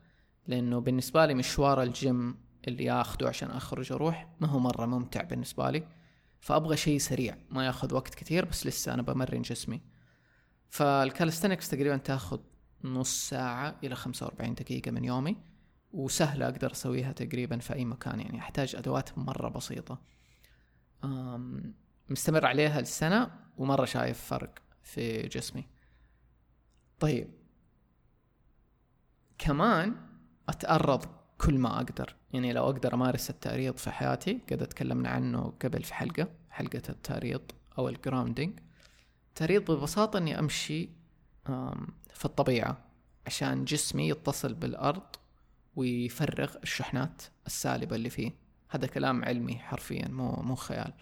لأنه 0.47 0.79
بالنسبة 0.79 1.25
لي 1.25 1.33
مشوار 1.33 1.83
الجيم 1.83 2.37
اللي 2.67 2.91
اخذه 2.91 3.27
عشان 3.27 3.51
أخرج 3.51 3.91
أروح 3.91 4.29
ما 4.39 4.47
هو 4.47 4.59
مرة 4.59 4.85
ممتع 4.85 5.23
بالنسبة 5.23 5.69
لي. 5.69 5.87
فأبغى 6.39 6.77
شيء 6.77 6.97
سريع 6.97 7.37
ما 7.49 7.65
ياخذ 7.65 7.93
وقت 7.93 8.15
كثير 8.15 8.45
بس 8.45 8.67
لسه 8.67 8.93
أنا 8.93 9.01
بمرن 9.01 9.41
جسمي. 9.41 9.81
فال 10.69 10.83
calisthenics 10.83 11.69
تقريبا 11.69 11.97
تاخذ 11.97 12.39
نص 12.83 13.29
ساعة 13.29 13.75
إلى 13.83 13.95
خمسة 13.95 14.25
وأربعين 14.25 14.53
دقيقة 14.53 14.91
من 14.91 15.03
يومي 15.03 15.37
وسهلة 15.93 16.45
أقدر 16.45 16.71
أسويها 16.71 17.11
تقريبا 17.11 17.57
في 17.57 17.73
أي 17.73 17.85
مكان 17.85 18.19
يعني 18.19 18.39
أحتاج 18.39 18.75
أدوات 18.75 19.17
مرة 19.17 19.49
بسيطة. 19.49 20.01
مستمر 22.09 22.45
عليها 22.45 22.79
السنة 22.79 23.31
ومرة 23.57 23.85
شايف 23.85 24.21
فرق 24.21 24.59
في 24.83 25.21
جسمي. 25.21 25.67
طيب. 26.99 27.27
كمان 29.37 29.95
أتأرض 30.49 31.05
كل 31.37 31.57
ما 31.57 31.75
أقدر. 31.75 32.15
يعني 32.33 32.53
لو 32.53 32.63
أقدر 32.63 32.93
أمارس 32.93 33.29
التأريض 33.29 33.77
في 33.77 33.91
حياتي 33.91 34.39
قد 34.51 34.67
تكلمنا 34.67 35.09
عنه 35.09 35.53
قبل 35.63 35.83
في 35.83 35.93
حلقة 35.93 36.27
حلقة 36.49 36.81
التأريض 36.89 37.41
أو 37.77 37.89
الجراوندينج 37.89 38.59
التأريض 39.29 39.71
ببساطة 39.71 40.17
إني 40.17 40.39
أمشي 40.39 40.89
في 42.13 42.25
الطبيعة 42.25 42.77
عشان 43.25 43.65
جسمي 43.65 44.09
يتصل 44.09 44.53
بالأرض 44.53 45.15
ويفرغ 45.75 46.55
الشحنات 46.63 47.21
السالبة 47.47 47.95
اللي 47.95 48.09
فيه. 48.09 48.31
هذا 48.69 48.87
كلام 48.87 49.25
علمي 49.25 49.59
حرفيا 49.59 50.07
مو 50.07 50.31
مو 50.31 50.55
خيال. 50.55 50.93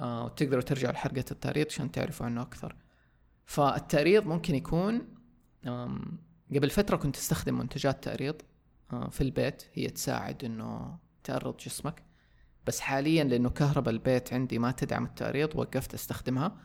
آه 0.00 0.24
وتقدروا 0.24 0.62
ترجعوا 0.62 0.92
لحلقة 0.92 1.24
التعريض 1.30 1.66
عشان 1.66 1.92
تعرفوا 1.92 2.26
عنه 2.26 2.42
أكثر. 2.42 2.76
فالتعريض 3.44 4.26
ممكن 4.26 4.54
يكون 4.54 5.08
قبل 6.54 6.70
فترة 6.70 6.96
كنت 6.96 7.16
أستخدم 7.16 7.58
منتجات 7.58 8.04
تعريض 8.04 8.42
آه 8.92 9.08
في 9.08 9.20
البيت 9.20 9.62
هي 9.74 9.88
تساعد 9.88 10.44
إنه 10.44 10.98
تعرض 11.24 11.56
جسمك. 11.56 12.02
بس 12.66 12.80
حاليا 12.80 13.24
لأنه 13.24 13.50
كهرباء 13.50 13.94
البيت 13.94 14.32
عندي 14.32 14.58
ما 14.58 14.70
تدعم 14.72 15.04
التعريض 15.04 15.56
وقفت 15.56 15.94
أستخدمها. 15.94 16.56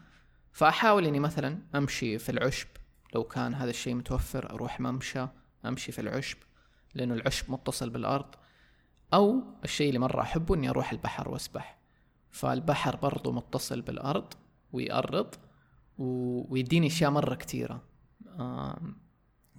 فأحاول 0.52 1.06
إني 1.06 1.20
مثلا 1.20 1.60
أمشي 1.76 2.18
في 2.18 2.30
العشب. 2.32 2.68
لو 3.16 3.24
كان 3.24 3.54
هذا 3.54 3.70
الشيء 3.70 3.96
متوفر 3.96 4.50
أروح 4.50 4.80
ممشى 4.80 5.28
أمشي 5.66 5.92
في 5.92 6.02
العشب 6.02 6.38
لأنه 6.94 7.14
العشب 7.14 7.52
متصل 7.52 7.90
بالأرض. 7.90 8.36
أو 9.14 9.44
الشيء 9.64 9.88
اللي 9.88 10.00
مرة 10.00 10.22
أحبه 10.22 10.56
إني 10.56 10.70
أروح 10.70 10.92
البحر 10.92 11.30
وأسبح. 11.30 11.81
فالبحر 12.32 12.96
برضو 12.96 13.32
متصل 13.32 13.82
بالأرض 13.82 14.34
ويأرض 14.72 15.36
ويديني 15.98 16.88
أشياء 16.88 17.12
مرة 17.12 17.36
كتيرة 17.36 17.84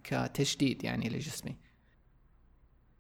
كتجديد 0.04 0.84
يعني 0.84 1.08
لجسمي. 1.08 1.56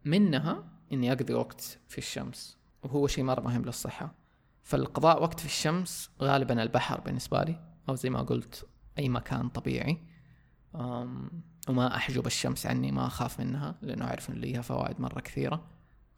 منها 0.04 0.64
إني 0.92 1.12
أقضي 1.12 1.34
وقت 1.34 1.78
في 1.88 1.98
الشمس 1.98 2.58
وهو 2.82 3.06
شيء 3.06 3.24
مرة 3.24 3.40
مهم 3.40 3.64
للصحة. 3.64 4.14
فالقضاء 4.62 5.22
وقت 5.22 5.40
في 5.40 5.46
الشمس 5.46 6.10
غالبا 6.22 6.62
البحر 6.62 7.00
بالنسبة 7.00 7.42
لي 7.42 7.60
أو 7.88 7.94
زي 7.94 8.10
ما 8.10 8.22
قلت 8.22 8.66
أي 8.98 9.08
مكان 9.08 9.48
طبيعي. 9.48 9.98
وما 11.68 11.96
أحجب 11.96 12.26
الشمس 12.26 12.66
عني 12.66 12.92
ما 12.92 13.06
أخاف 13.06 13.40
منها 13.40 13.78
لأنه 13.82 14.04
أعرف 14.04 14.30
إن 14.30 14.34
ليها 14.34 14.62
فوائد 14.62 15.00
مرة 15.00 15.20
كثيرة. 15.20 15.66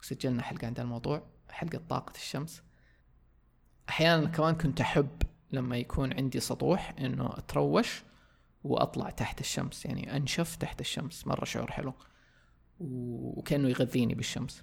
وسجلنا 0.00 0.42
حلقة 0.42 0.66
عن 0.66 0.74
الموضوع 0.78 1.22
حلقة 1.50 1.80
طاقة 1.88 2.16
الشمس. 2.16 2.62
أحيانا 3.88 4.28
كمان 4.28 4.54
كنت 4.54 4.80
أحب 4.80 5.08
لما 5.52 5.76
يكون 5.76 6.12
عندي 6.12 6.40
سطوح 6.40 6.94
إنه 6.98 7.26
أتروش 7.26 8.02
وأطلع 8.64 9.10
تحت 9.10 9.40
الشمس 9.40 9.86
يعني 9.86 10.16
أنشف 10.16 10.56
تحت 10.56 10.80
الشمس 10.80 11.26
مرة 11.26 11.44
شعور 11.44 11.70
حلو 11.70 11.94
وكأنه 12.80 13.68
يغذيني 13.68 14.14
بالشمس. 14.14 14.62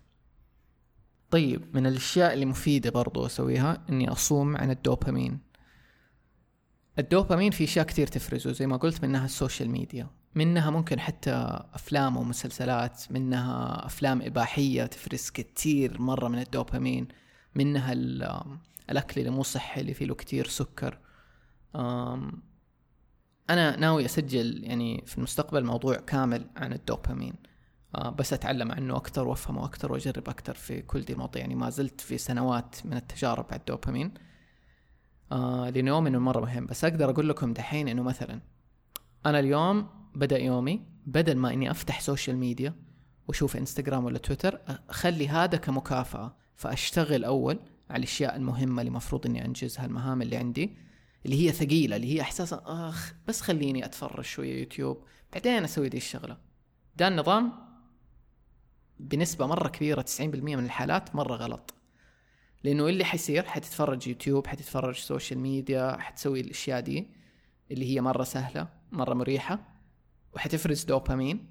طيب 1.31 1.75
من 1.75 1.85
الأشياء 1.87 2.33
اللي 2.33 2.45
مفيدة 2.45 2.89
برضو 2.89 3.25
أسويها 3.25 3.83
إني 3.89 4.11
أصوم 4.11 4.57
عن 4.57 4.71
الدوبامين. 4.71 5.39
الدوبامين 6.99 7.51
في 7.51 7.63
أشياء 7.63 7.85
كثير 7.85 8.07
تفرزه 8.07 8.51
زي 8.51 8.67
ما 8.67 8.77
قلت 8.77 9.03
منها 9.03 9.25
ال 9.25 9.31
social 9.31 9.69
media. 9.69 10.07
منها 10.35 10.69
ممكن 10.69 10.99
حتى 10.99 11.63
أفلام 11.73 12.17
ومسلسلات 12.17 13.11
منها 13.11 13.85
أفلام 13.85 14.21
إباحية 14.21 14.85
تفرز 14.85 15.29
كثير 15.29 16.01
مرة 16.01 16.27
من 16.27 16.39
الدوبامين. 16.39 17.07
منها 17.55 17.93
الأكل 18.91 19.21
اللي 19.21 19.31
مو 19.31 19.43
صحي 19.43 19.81
اللي 19.81 19.93
فيه 19.93 20.05
له 20.05 20.15
كثير 20.15 20.47
سكر. 20.47 20.97
أنا 23.49 23.75
ناوي 23.79 24.05
أسجل 24.05 24.63
يعني 24.63 25.03
في 25.05 25.17
المستقبل 25.17 25.65
موضوع 25.65 25.95
كامل 25.95 26.49
عن 26.55 26.73
الدوبامين. 26.73 27.33
بس 28.15 28.33
أتعلم 28.33 28.71
عنه 28.71 28.95
أكثر 28.95 29.27
وأفهمه 29.27 29.65
أكثر 29.65 29.91
وأجرب 29.91 30.29
أكثر 30.29 30.53
في 30.53 30.81
كل 30.81 31.01
دي 31.01 31.13
المواضيع. 31.13 31.41
يعني 31.41 31.55
ما 31.55 31.69
زلت 31.69 32.01
في 32.01 32.17
سنوات 32.17 32.75
من 32.85 32.93
التجارب 32.97 33.45
على 33.51 33.59
الدوبامين. 33.59 34.13
لأنه 35.31 35.99
إنه 35.99 36.19
مرة 36.19 36.41
مهم. 36.41 36.65
بس 36.65 36.85
أقدر 36.85 37.09
أقول 37.09 37.29
لكم 37.29 37.53
دحين 37.53 37.87
إنه 37.87 38.03
مثلا 38.03 38.41
أنا 39.25 39.39
اليوم 39.39 39.89
بدأ 40.15 40.37
يومي 40.37 40.85
بدل 41.05 41.37
ما 41.37 41.53
إني 41.53 41.71
أفتح 41.71 42.01
social 42.01 42.37
media 42.37 42.75
وأشوف 43.27 43.57
إنستغرام 43.57 44.05
ولا 44.05 44.17
تويتر 44.17 44.61
أخلي 44.89 45.27
هذا 45.27 45.57
كمكافأة. 45.57 46.35
فأشتغل 46.55 47.23
أول 47.23 47.59
على 47.91 47.99
الأشياء 47.99 48.35
المهمة 48.35 48.81
اللي 48.81 48.89
المفروض 48.89 49.25
إني 49.25 49.45
انجزها 49.45 49.85
المهام 49.85 50.21
اللي 50.21 50.37
عندي 50.37 50.77
اللي 51.25 51.47
هي 51.47 51.51
ثقيلة 51.51 51.95
اللي 51.95 52.13
هي 52.15 52.21
إحساس 52.21 52.53
آخ 52.53 53.13
بس 53.27 53.41
خليني 53.41 53.85
أتفرج 53.85 54.23
شوية 54.23 54.59
يوتيوب 54.59 55.03
بعدين 55.33 55.63
أسوي 55.63 55.89
دي 55.89 55.97
الشغلة. 55.97 56.37
ده 56.95 57.07
النظام 57.07 57.51
بنسبة 58.99 59.47
مرة 59.47 59.67
كبيرة 59.67 60.01
90% 60.01 60.21
من 60.21 60.65
الحالات 60.65 61.15
مرة 61.15 61.35
غلط. 61.35 61.73
لأنه 62.63 62.87
اللي 62.87 63.03
حيصير 63.03 63.43
حتتفرج 63.43 64.07
يوتيوب 64.07 64.47
حتتفرج 64.47 64.95
social 64.95 65.39
media 65.39 65.97
حتسوي 65.99 66.41
الأشياء 66.41 66.79
دي 66.79 67.07
اللي 67.71 67.85
هي 67.95 68.01
مرة 68.01 68.23
سهلة 68.23 68.67
مرة 68.91 69.13
مريحة 69.13 69.59
وحتفرز 70.33 70.83
دوبامين. 70.83 71.47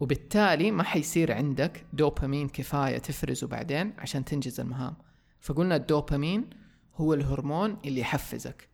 وبالتالي 0.00 0.70
ما 0.70 0.82
حيصير 0.82 1.32
عندك 1.32 1.86
دوبامين 1.92 2.48
كفاية 2.48 2.98
تفرزه 2.98 3.46
بعدين 3.46 3.94
عشان 3.98 4.24
تنجز 4.24 4.60
المهام. 4.60 4.96
فقلنا 5.40 5.76
الدوبامين 5.76 6.50
هو 6.94 7.14
الهرمون 7.14 7.76
اللي 7.84 8.00
يحفزك. 8.00 8.68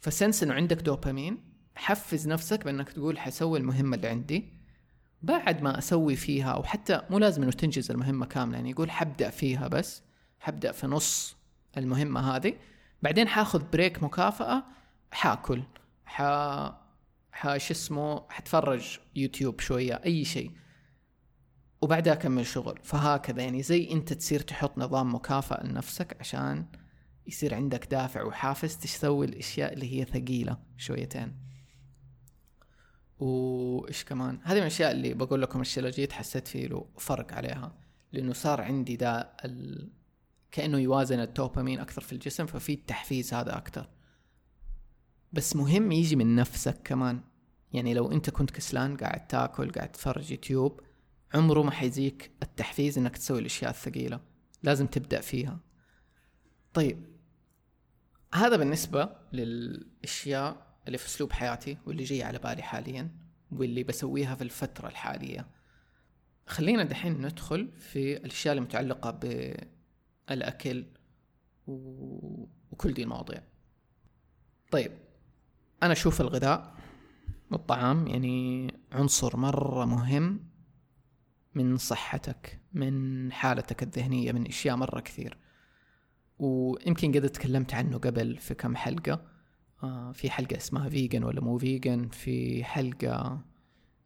ف 0.00 0.07
since 0.07 0.42
إنه 0.42 0.54
عندك 0.54 0.76
دوبامين 0.76 1.38
حفز 1.76 2.28
نفسك 2.28 2.64
بأنك 2.64 2.92
تقول 2.92 3.18
حسوي 3.18 3.58
المهمة 3.58 3.96
اللي 3.96 4.08
عندي. 4.08 4.52
بعد 5.22 5.62
ما 5.62 5.78
أسوي 5.78 6.16
فيها 6.16 6.52
أو 6.52 6.62
حتى 6.62 7.02
مو 7.10 7.18
لازم 7.18 7.42
إنه 7.42 7.52
تنجز 7.52 7.90
المهمة 7.90 8.26
كاملة 8.26 8.56
يعني 8.56 8.70
يقول 8.70 8.90
حبدأ 8.90 9.30
فيها 9.30 9.68
بس 9.68 10.02
حبدأ 10.40 10.72
في 10.72 10.86
نص 10.86 11.36
المهمة 11.78 12.36
هذه. 12.36 12.54
بعدين 13.02 13.28
حاخذ 13.28 13.62
break 13.72 14.02
مكافأة 14.02 14.64
حاكل 15.12 15.62
ح 16.06 16.22
ح 17.32 17.56
شو 17.56 17.72
اسمه 17.72 18.22
حتفرج 18.28 18.98
يوتيوب 19.16 19.60
شوية 19.60 19.94
أي 20.06 20.24
شيء. 20.24 20.50
وبعدها 21.82 22.12
اكمل 22.12 22.46
شغل. 22.46 22.78
فهكذا 22.82 23.42
يعني 23.42 23.62
زي 23.62 23.90
أنت 23.90 24.12
تصير 24.12 24.40
تحط 24.40 24.78
نظام 24.78 25.14
مكافأة 25.14 25.66
لنفسك 25.66 26.16
عشان 26.20 26.66
يصير 27.26 27.54
عندك 27.54 27.86
دافع 27.90 28.22
وحافز 28.22 28.76
تسوي 28.76 29.26
الأشياء 29.26 29.72
اللي 29.72 30.00
هي 30.00 30.04
ثقيلة 30.04 30.58
شويتين. 30.76 31.36
وإيش 33.18 34.04
كمان؟ 34.04 34.38
هذه 34.42 34.54
من 34.54 34.60
الأشياء 34.60 34.90
اللي 34.92 35.14
بقول 35.14 35.42
لكم 35.42 35.60
الشيء 35.60 35.78
اللي 35.78 35.90
جيت 35.90 36.12
حسيت 36.12 36.48
فيه 36.48 36.66
له 36.66 36.86
فرق 36.98 37.32
عليها. 37.32 37.74
لأنه 38.12 38.32
صار 38.32 38.60
عندي 38.60 38.96
ده 38.96 39.20
ال... 39.44 39.90
كأنه 40.50 40.78
يوازن 40.78 41.20
الدوبامين 41.20 41.80
أكثر 41.80 42.00
في 42.00 42.12
الجسم 42.12 42.46
ففي 42.46 42.72
التحفيز 42.72 43.34
هذا 43.34 43.56
أكثر. 43.56 43.88
بس 45.32 45.56
مهم 45.56 45.92
يجي 45.92 46.16
من 46.16 46.36
نفسك 46.36 46.76
كمان. 46.84 47.20
يعني 47.72 47.94
لو 47.94 48.12
أنت 48.12 48.30
كنت 48.30 48.50
كسلان 48.50 48.96
قاعد 48.96 49.26
تاكل 49.26 49.72
قاعد 49.72 49.92
تتفرج 49.92 50.30
يوتيوب 50.30 50.80
عمره 51.34 51.62
ما 51.62 51.70
حيجيك 51.70 52.30
التحفيز 52.42 52.98
إنك 52.98 53.16
تسوي 53.16 53.38
الأشياء 53.38 53.70
الثقيلة. 53.70 54.20
لازم 54.62 54.86
تبدأ 54.86 55.20
فيها. 55.20 55.58
طيب 56.74 57.06
هذا 58.34 58.56
بالنسبة 58.56 59.16
للأشياء 59.32 60.66
اللي 60.86 60.98
في 60.98 61.06
أسلوب 61.06 61.32
حياتي 61.32 61.78
واللي 61.86 62.04
جاي 62.04 62.22
على 62.22 62.38
بالي 62.38 62.62
حاليا 62.62 63.10
واللي 63.52 63.82
بسويها 63.82 64.34
في 64.34 64.44
الفترة 64.44 64.88
الحالية. 64.88 65.46
خلينا 66.46 66.84
دحين 66.84 67.26
ندخل 67.26 67.68
في 67.78 68.16
الأشياء 68.16 68.54
المتعلقة 68.54 69.10
بالأكل 70.30 70.86
و... 71.66 72.46
وكل 72.70 72.94
دي 72.94 73.02
المواضيع. 73.02 73.42
طيب 74.70 74.92
أنا 75.82 75.92
أشوف 75.92 76.20
الغذاء 76.20 76.74
والطعام 77.50 78.06
يعني 78.06 78.68
عنصر 78.92 79.36
مرة 79.36 79.84
مهم 79.84 80.51
من 81.54 81.76
صحتك 81.76 82.60
من 82.72 83.32
حالتك 83.32 83.82
الذهنية 83.82 84.32
من 84.32 84.46
أشياء 84.46 84.76
مرة 84.76 85.00
كثير. 85.00 85.36
ويمكن 86.38 87.12
قد 87.12 87.28
تكلمت 87.28 87.74
عنه 87.74 87.98
قبل 87.98 88.36
في 88.36 88.54
كم 88.54 88.76
حلقة. 88.76 89.22
آه 89.82 90.12
في 90.12 90.30
حلقة 90.30 90.56
اسمها 90.56 90.88
vegan 90.88 91.24
ولا 91.24 91.40
مو 91.40 91.58
vegan 91.58 92.08
في 92.08 92.64
حلقة 92.64 93.40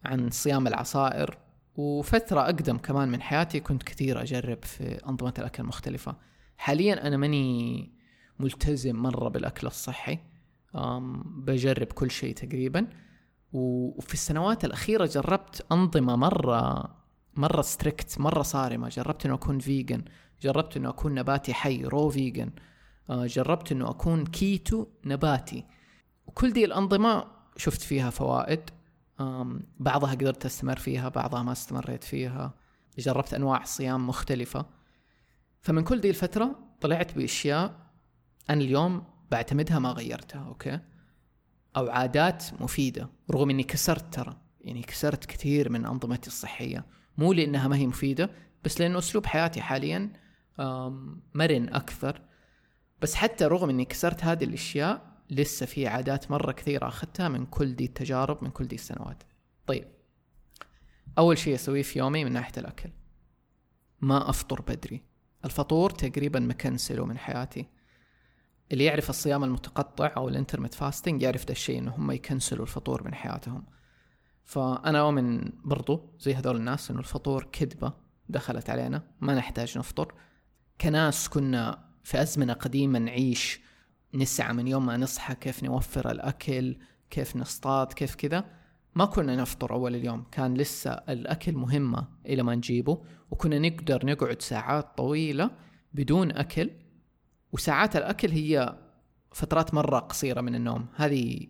عن 0.05 0.31
صيام 0.31 0.67
العصائر. 0.67 1.39
وفترة 1.75 2.41
أقدم 2.41 2.79
كمان 2.79 3.09
من 3.09 3.23
حياتي 3.23 3.61
كنت 3.61 3.83
كثير 3.83 4.23
أجرب 4.23 4.65
في 4.65 4.85
أنظمة 5.09 5.35
الأكل 5.39 5.63
المختلفة. 5.63 6.17
حاليا 6.57 7.07
أنا 7.07 7.17
ماني 7.17 7.93
ملتزم 8.39 8.97
مرة 8.97 9.29
بالأكل 9.29 9.67
الصحي. 9.67 10.19
بجرب 11.25 11.87
كل 11.87 12.11
شيء 12.11 12.35
تقريبا. 12.35 12.87
وفي 13.53 14.15
السنوات 14.15 14.65
الأخيرة 14.65 15.07
جربت 15.07 15.67
أنظمة 15.73 16.17
مرة 16.17 16.97
مرة 17.37 17.63
strict 17.63 18.21
مرة 18.21 18.43
صارمة 18.43 18.89
جربت 18.89 19.27
إنه 19.27 19.35
أكون 19.35 19.59
vegan 19.59 20.05
جربت 20.43 20.77
إنه 20.77 20.89
أكون 20.89 21.15
نباتي 21.15 21.55
حي 21.55 21.85
raw 21.85 22.09
vegan 22.11 22.51
آه، 23.11 23.27
جربت 23.27 23.73
إنه 23.73 23.91
أكون 23.91 24.27
كيتو 24.27 24.87
نباتي. 25.05 25.65
وكل 26.27 26.53
دي 26.53 26.65
الأنظمة 26.65 27.27
شفت 27.57 27.81
فيها 27.83 28.11
فوائد. 28.11 28.71
بعضها 29.81 30.11
قدرت 30.11 30.45
أستمر 30.45 30.79
فيها 30.79 31.09
بعضها 31.09 31.43
ما 31.43 31.53
استمريت 31.53 32.05
فيها. 32.05 32.55
جربت 32.99 33.35
أنواع 33.35 33.65
صيام 33.65 34.07
مختلفة. 34.09 34.67
فمن 35.61 35.85
كل 35.85 36.01
دي 36.01 36.11
الفترة 36.11 36.59
طلعت 36.81 37.15
بأشياء 37.15 37.75
أنا 38.51 38.61
اليوم 38.61 39.05
بعتمدها 39.31 39.79
ما 39.79 39.91
غيرتها 39.91 40.47
أوكي؟ 40.49 40.81
أو 41.77 41.89
عادات 41.89 42.45
مفيدة 42.61 43.09
رغم 43.31 43.51
إني 43.51 43.63
كسرت 43.63 44.15
ترى. 44.15 44.37
يعني 44.61 44.83
كسرت 44.83 45.25
كثير 45.25 45.73
من 45.73 45.87
أنظمتي 45.87 46.27
الصحية. 46.27 46.85
مو 47.19 47.33
لأنها 47.33 47.69
ما 47.69 47.77
هي 47.77 47.87
مفيدة 47.87 48.31
بس 48.65 48.81
لأنه 48.81 48.99
أسلوب 48.99 49.27
حياتي 49.27 49.61
حاليا 49.61 50.13
مرن 51.35 51.69
أكثر. 51.75 52.21
بس 53.03 53.15
حتى 53.15 53.45
رغم 53.45 53.71
إني 53.71 53.85
كسرت 53.85 54.25
هذه 54.25 54.45
الأشياء 54.45 55.17
لسه 55.31 55.67
في 55.67 55.87
عادات 55.87 56.31
مرة 56.31 56.53
كثيرة 56.53 56.89
أخذتها 56.89 57.29
من 57.29 57.47
كل 57.47 57.77
دي 57.77 57.85
التجارب 57.85 58.45
من 58.45 58.51
كل 58.51 58.69
دي 58.69 58.75
السنوات. 58.75 59.23
طيب 59.67 59.85
أول 61.19 61.39
شيء 61.39 61.55
أسويه 61.55 61.83
في 61.83 61.99
يومي 61.99 62.25
من 62.25 62.33
ناحية 62.33 62.53
الأكل. 62.59 62.91
ما 64.01 64.31
أفطر 64.31 64.61
بدري. 64.63 65.03
الفطور 65.45 65.91
تقريبا 65.91 66.41
مكنسله 66.41 67.07
من 67.07 67.19
حياتي. 67.19 67.67
اللي 68.73 68.85
يعرف 68.85 69.11
الصيام 69.11 69.45
المتقطع 69.45 70.13
أو 70.17 70.29
الانترمت 70.29 70.75
فاستنج 70.75 71.23
يعرف 71.23 71.45
ده 71.45 71.53
الشيء 71.53 71.79
إنه 71.79 71.95
هم 71.97 72.11
يكنسلوا 72.11 72.63
الفطور 72.63 73.05
من 73.05 73.15
حياتهم. 73.15 73.67
فأنا 74.47 75.01
أؤمن 75.01 75.53
برضو 75.65 76.11
زي 76.19 76.35
هذول 76.35 76.57
الناس 76.57 76.91
إنه 76.91 77.01
الفطور 77.01 77.49
كذبة 77.53 77.93
دخلت 78.29 78.71
علينا 78.71 79.03
ما 79.21 79.35
نحتاج 79.35 79.79
نفطر. 79.79 80.15
كناس 80.81 81.29
كنا 81.29 81.89
في 82.03 82.23
أزمنة 82.23 82.53
قديمة 82.53 82.99
نعيش 82.99 83.61
نسعى 84.15 84.53
من 84.53 84.67
يوم 84.69 84.87
ما 84.87 84.97
نصحى 84.97 85.35
كيف 85.35 85.65
نوفر 85.65 86.11
الأكل 86.11 86.77
كيف 87.11 87.37
نصطاد 87.37 87.93
كيف 87.93 88.15
كذا. 88.15 88.45
ما 88.95 89.05
كنا 89.05 89.37
نفطر 89.37 89.73
أول 89.73 89.95
اليوم 89.95 90.25
كان 90.33 90.55
لسه 90.55 90.91
الأكل 90.91 91.53
مهمة 91.53 92.09
إلى 92.27 92.43
ما 92.43 92.55
نجيبه 92.55 93.03
وكنا 93.31 93.59
نقدر 93.59 94.07
نقعد 94.07 94.43
ساعات 94.43 94.97
طويلة 94.97 95.51
بدون 95.93 96.33
أكل. 96.33 96.71
وساعات 97.53 97.97
الأكل 97.97 98.31
هي 98.31 98.79
فترات 99.33 99.75
مرة 99.75 99.99
قصيرة 99.99 100.41
من 100.41 100.55
النوم. 100.55 100.87
هذه 100.95 101.47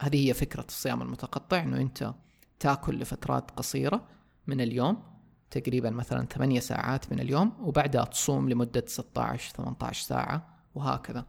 هذه 0.00 0.28
هي 0.28 0.34
فكرة 0.34 0.64
الصيام 0.68 1.02
المتقطع 1.02 1.62
إنه 1.62 1.80
أنت 1.80 2.14
تأكل 2.60 2.98
لفترات 2.98 3.50
قصيرة 3.50 4.08
من 4.46 4.60
اليوم 4.60 5.02
تقريبا 5.50 5.90
مثلا 5.90 6.26
ثمانية 6.26 6.60
ساعات 6.60 7.12
من 7.12 7.20
اليوم 7.20 7.52
وبعدها 7.60 8.04
تصوم 8.04 8.48
لمدة 8.48 8.84
16 8.86 9.54
18 9.56 10.06
ساعة 10.06 10.58
وهكذا. 10.74 11.26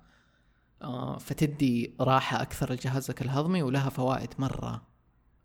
آه 0.82 1.18
فتدي 1.18 1.96
راحة 2.00 2.42
أكثر 2.42 2.74
لجهازك 2.74 3.22
الهضمي 3.22 3.64
ولها 3.64 3.90
فوائد 3.90 4.34
مرة 4.40 4.88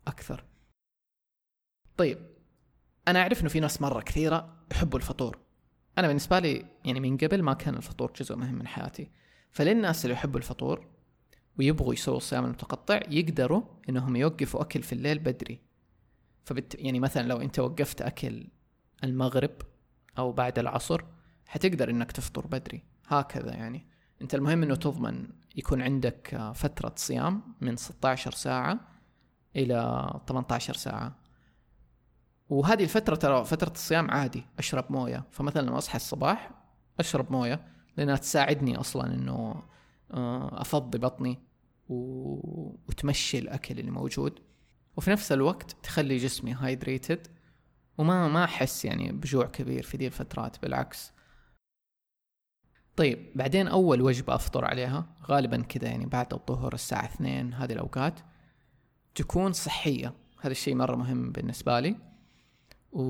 أكثر. 0.07 0.43
طيب 1.97 2.17
أنا 3.07 3.21
أعرف 3.21 3.41
إنه 3.41 3.49
في 3.49 3.59
ناس 3.59 3.81
مرة 3.81 4.01
كثيرة 4.01 4.55
يحبوا 4.71 4.99
الفطور. 4.99 5.37
أنا 5.97 6.07
بالنسبة 6.07 6.39
لي 6.39 6.65
يعني 6.85 6.99
من 6.99 7.17
قبل 7.17 7.41
ما 7.41 7.53
كان 7.53 7.75
الفطور 7.75 8.11
جزء 8.15 8.35
مهم 8.35 8.55
من 8.55 8.67
حياتي. 8.67 9.11
فللناس 9.51 10.05
اللي 10.05 10.13
يحبوا 10.13 10.39
الفطور 10.39 10.92
ويبغوا 11.59 11.93
يسووا 11.93 12.17
الصيام 12.17 12.45
المتقطع 12.45 12.99
يقدروا 13.09 13.61
إنهم 13.89 14.15
يوقفوا 14.15 14.61
أكل 14.61 14.83
في 14.83 14.93
الليل 14.93 15.19
بدري. 15.19 15.59
فبت 16.45 16.75
يعني 16.79 16.99
مثلا 16.99 17.27
لو 17.27 17.41
أنت 17.41 17.59
وقفت 17.59 18.01
أكل 18.01 18.47
المغرب 19.03 19.51
أو 20.17 20.31
بعد 20.31 20.59
العصر 20.59 21.01
حتقدر 21.47 21.89
إنك 21.89 22.11
تفطر 22.11 22.47
بدري. 22.47 22.83
هكذا 23.07 23.53
يعني. 23.53 23.87
أنت 24.21 24.35
المهم 24.35 24.63
إنه 24.63 24.75
تضمن 24.75 25.27
يكون 25.55 25.81
عندك 25.81 26.51
فترة 26.55 26.93
صيام 26.95 27.41
من 27.61 27.75
16 27.75 28.31
ساعة 28.31 28.79
إلى 29.55 30.09
18 30.27 30.73
ساعة. 30.73 31.15
وهذه 32.49 32.83
الفترة 32.83 33.15
ترى 33.15 33.45
فترة 33.45 33.71
الصيام 33.71 34.11
عادي 34.11 34.45
أشرب 34.59 34.85
موية. 34.89 35.25
فمثلا 35.31 35.61
لما 35.61 35.77
أصحى 35.77 35.95
الصباح 35.95 36.51
أشرب 36.99 37.31
موية 37.31 37.67
لأنها 37.97 38.15
تساعدني 38.15 38.79
أصلا 38.79 39.13
إنه 39.13 39.63
أفضي 40.61 40.97
بطني. 40.97 41.39
وتمشي 41.89 43.39
الأكل 43.39 43.79
اللي 43.79 43.91
موجود. 43.91 44.39
وفي 44.97 45.11
نفس 45.11 45.31
الوقت 45.31 45.75
تخلي 45.83 46.17
جسمي 46.17 46.53
هايدريتد 46.53 47.27
وما 47.97 48.27
ما 48.27 48.43
أحس 48.43 48.85
يعني 48.85 49.11
بجوع 49.11 49.45
كبير 49.45 49.83
في 49.83 49.97
دي 49.97 50.07
الفترات 50.07 50.61
بالعكس. 50.61 51.11
طيب 52.95 53.31
بعدين 53.35 53.67
أول 53.67 54.01
وجبة 54.01 54.35
أفطر 54.35 54.65
عليها 54.65 55.05
غالبا 55.25 55.61
كذا 55.61 55.87
يعني 55.87 56.05
بعد 56.05 56.33
الظهر 56.33 56.73
الساعة 56.73 57.05
اثنين 57.05 57.53
هذه 57.53 57.73
الأوقات 57.73 58.19
تكون 59.15 59.53
صحية. 59.53 60.13
هذا 60.41 60.51
الشيء 60.51 60.75
مرة 60.75 60.95
مهم 60.95 61.31
بالنسبة 61.31 61.79
لي. 61.79 61.95
و... 62.91 63.01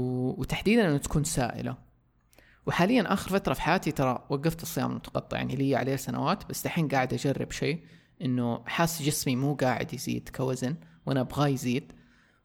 وتحديدا 0.41 0.89
إنه 0.89 0.97
تكون 0.97 1.23
سائلة. 1.23 1.77
وحاليا 2.65 3.13
آخر 3.13 3.29
فترة 3.29 3.53
في 3.53 3.61
حياتي 3.61 3.91
ترى 3.91 4.25
وقفت 4.29 4.63
الصيام 4.63 4.91
المتقطع 4.91 5.37
يعني 5.37 5.55
لي 5.55 5.75
عليه 5.75 5.95
سنوات 5.95 6.49
بس 6.49 6.65
الحين 6.65 6.87
قاعد 6.87 7.13
أجرب 7.13 7.51
شيء 7.51 7.83
إنه 8.21 8.63
حاس 8.65 9.01
جسمي 9.01 9.35
مو 9.35 9.53
قاعد 9.53 9.93
يزيد 9.93 10.29
كوزن 10.29 10.75
وأنا 11.05 11.21
أبغاه 11.21 11.47
يزيد 11.47 11.91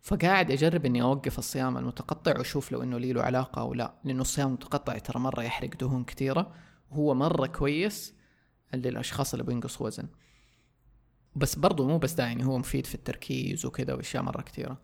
فقاعد 0.01 0.51
أجرب 0.51 0.87
إني 0.87 1.03
أوقف 1.03 1.39
الصيام 1.39 1.79
المتقطع 1.79 2.39
وأشوف 2.39 2.73
لو 2.73 2.83
إنه 2.83 2.99
لي 2.99 3.13
له 3.13 3.23
علاقة 3.23 3.61
أو 3.61 3.75
لا. 3.75 3.95
لأنه 4.05 4.21
الصيام 4.21 4.49
المتقطع 4.49 4.99
ترى 4.99 5.21
مرة 5.21 5.43
يحرق 5.43 5.77
دهون 5.77 6.05
كثيرة 6.05 6.55
وهو 6.91 7.15
مرة 7.15 7.47
كويس 7.47 8.15
للأشخاص 8.75 9.35
اللي 9.35 9.45
بينقصوا 9.45 9.87
وزن. 9.87 10.09
بس 11.37 11.55
برضو 11.55 11.87
مو 11.87 11.99
بس 11.99 12.13
ده 12.13 12.25
يعني 12.25 12.45
هو 12.45 12.59
مفيد 12.59 12.87
في 12.87 12.95
التركيز 12.95 13.67
وكذا 13.67 13.95
وأشياء 13.95 14.23
مرة 14.23 14.43
كثيرة. 14.43 14.81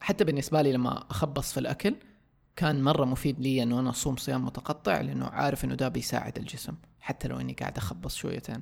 حتى 0.00 0.24
بالنسبة 0.24 0.62
لي 0.62 0.72
لما 0.72 1.10
أخبص 1.10 1.52
في 1.52 1.60
الأكل 1.60 1.94
كان 2.56 2.82
مرة 2.82 3.04
مفيد 3.04 3.40
لي 3.40 3.62
إنه 3.62 3.80
أنا 3.80 3.90
أصوم 3.90 4.16
صيام 4.16 4.44
متقطع 4.44 5.00
لأنه 5.00 5.26
عارف 5.26 5.64
إنه 5.64 5.74
ده 5.74 5.88
بيساعد 5.88 6.38
الجسم 6.38 6.74
حتى 7.00 7.28
لو 7.28 7.40
إني 7.40 7.52
قاعد 7.52 7.76
أخبص 7.76 8.14
شويتين. 8.16 8.60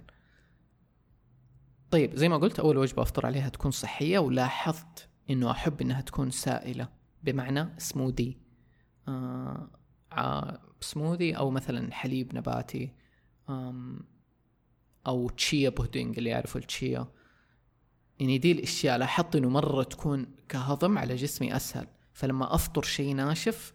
طيب 1.91 2.17
زي 2.17 2.29
ما 2.29 2.37
قلت 2.37 2.61
أول 2.61 2.79
وجبة 2.79 3.03
أفطر 3.03 3.27
عليها 3.27 3.49
تكون 3.49 3.71
صحية 3.71 4.19
ولاحظت 4.19 5.09
إنه 5.31 5.51
أحب 5.51 5.81
إنها 5.81 6.01
تكون 6.01 6.31
سائلة 6.31 6.89
بمعنى 7.23 7.69
سموذي 7.79 8.39
آه 9.09 9.71
آه 10.13 10.61
سموذي 10.81 11.37
أو 11.37 11.51
مثلا 11.51 11.93
حليب 11.95 12.35
نباتي 12.37 12.95
أو 15.07 15.29
تشيا 15.29 15.69
بودينج 15.69 16.19
اللي 16.19 16.31
يعرفوا 16.31 16.61
التشيا 16.61 17.07
يعني 18.21 18.39
دي 18.39 18.53
الأشياء 18.53 18.99
لاحظت 18.99 19.37
إنه 19.37 19.49
مرة 19.49 19.83
تكون 19.83 20.27
كهضم 20.49 20.99
على 20.99 21.15
جسمي 21.17 21.57
أسهل. 21.57 21.87
فلما 22.13 22.55
أفطر 22.55 22.83
شيء 22.83 23.15
ناشف 23.15 23.73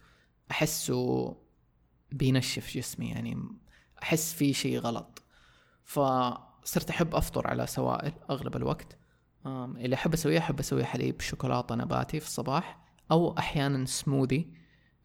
أحسه 0.52 1.36
بينشف 2.12 2.78
جسمي 2.78 3.10
يعني 3.10 3.44
أحس 4.04 4.34
في 4.34 4.54
شيء 4.54 4.80
غلط. 4.80 5.24
فصرت 5.84 6.90
أحب 6.90 7.16
أفطر 7.16 7.48
على 7.48 7.68
سوائل 7.68 8.14
أغلب 8.30 8.56
الوقت. 8.56 8.98
اللي 9.46 9.96
أحب 9.96 10.14
أسويه 10.14 10.38
أحب 10.38 10.60
أسوي 10.60 10.86
حليب 10.86 11.22
شوكولاتة 11.22 11.76
نباتي 11.76 12.20
في 12.20 12.26
الصباح 12.26 12.80
أو 13.12 13.38
أحيانا 13.38 13.86
سموذي 13.86 14.54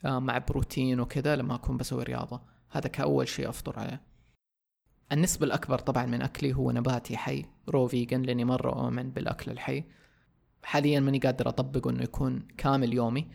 مع 0.05 0.39
بروتين 0.39 1.01
وكذا 1.01 1.37
لما 1.37 1.55
أكون 1.55 1.77
بسوي 1.77 2.03
رياضة. 2.03 2.41
هذا 2.71 2.89
كأول 2.89 3.29
شيء 3.29 3.49
أفطر 3.49 3.79
عليه. 3.79 4.03
النسبة 5.13 5.47
الأكبر 5.47 5.79
طبعا 5.79 6.07
من 6.07 6.23
أكلي 6.23 6.55
هو 6.55 6.71
نباتي 6.71 7.17
حي 7.17 7.47
raw 7.69 7.87
vegan 7.87 8.23
لأني 8.23 8.45
مرة 8.45 8.71
أؤمن 8.71 9.11
بالأكل 9.11 9.51
الحي. 9.51 9.85
حاليا 10.63 11.01
ماني 11.01 11.19
قادر 11.19 11.49
أطبقه 11.49 11.91
إنه 11.91 12.03
يكون 12.03 12.49
كامل 12.59 12.95
يومي. 12.95 13.29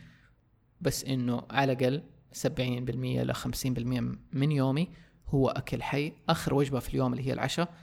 بس 0.81 1.05
إنه 1.05 1.43
على 1.51 1.75
بالمية 2.85 3.21
إلى 3.21 3.33
خمسين 3.33 3.73
بالمية 3.73 4.01
من 4.33 4.51
يومي 4.51 4.89
هو 5.27 5.49
أكل 5.49 5.83
حي. 5.83 6.13
آخر 6.29 6.53
وجبة 6.53 6.79
في 6.79 6.89
اليوم 6.89 7.13
اللي 7.13 7.27
هي 7.27 7.33
العشاء 7.33 7.73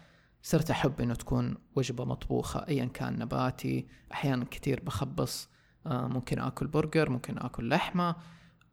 صرت 0.43 0.71
أحب 0.71 1.01
إنه 1.01 1.15
تكون 1.15 1.57
وجبة 1.77 2.05
مطبوخة 2.05 2.67
أيا 2.69 2.85
كان 2.85 3.19
نباتي 3.19 3.87
أحيانا 4.13 4.45
كتير 4.45 4.81
بخبص 4.81 5.49
آه 5.87 6.09
ممكن 6.09 6.39
آكل 6.39 6.67
برجر 6.67 7.11
ممكن 7.11 7.39
آكل 7.39 7.69
لحمة 7.69 8.17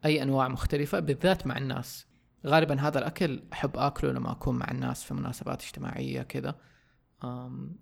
أي 0.05 0.23
أنواع 0.23 0.47
مختلفة 0.47 0.99
بالذات 0.99 1.47
مع 1.47 1.58
الناس. 1.58 2.08
غالبا 2.45 2.82
هذا 2.82 2.99
الأكل 2.99 3.43
أحب 3.53 3.77
آكله 3.77 4.12
لما 4.12 4.32
أكون 4.32 4.58
مع 4.58 4.71
الناس 4.71 5.03
في 5.03 5.13
مناسبات 5.13 5.63
اجتماعية 5.63 6.21
كذا. 6.21 6.55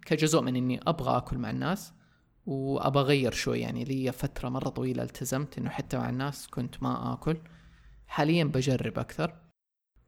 كجزء 0.05 0.41
من 0.41 0.55
إني 0.55 0.79
أبغى 0.87 1.17
آكل 1.17 1.37
مع 1.37 1.49
الناس. 1.49 1.93
وأبغى 2.47 3.03
أغير 3.03 3.31
شوي 3.31 3.59
يعني 3.59 3.83
لي 3.83 4.11
فترة 4.11 4.49
مرة 4.49 4.69
طويلة 4.69 5.03
التزمت 5.03 5.57
إنه 5.57 5.69
حتى 5.69 5.97
مع 5.97 6.09
الناس 6.09 6.47
كنت 6.47 6.83
ما 6.83 7.13
آكل. 7.13 7.37
حاليا 8.07 8.43
بجرب 8.43 8.99
أكثر. 8.99 9.35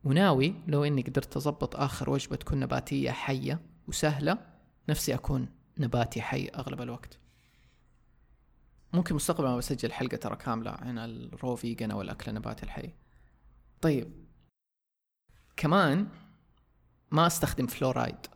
وناوي 0.03 0.55
لو 0.67 0.83
إني 0.83 1.01
قدرت 1.01 1.37
أضبط 1.37 1.75
آخر 1.75 2.09
وجبة 2.09 2.35
تكون 2.35 2.59
نباتية 2.59 3.11
حية 3.11 3.59
وسهلة 3.87 4.37
نفسي 4.89 5.13
أكون 5.13 5.49
نباتي 5.77 6.21
حي 6.21 6.47
أغلب 6.47 6.81
الوقت. 6.81 7.19
ممكن 8.93 9.15
مستقبلا 9.15 9.57
بسجل 9.57 9.91
حلقة 9.91 10.17
ترى 10.17 10.35
كاملة 10.35 10.71
عن 10.71 10.97
ال 10.97 11.12
raw 11.12 11.55
vegan 11.55 11.91
أو 11.91 12.01
الأكل 12.01 12.29
النباتي 12.29 12.63
الحي. 12.63 12.93
طيب. 13.81 14.11
كمان 15.57 16.07
ما 17.11 17.27
أستخدم 17.27 17.67
فلورايد. 17.67 18.27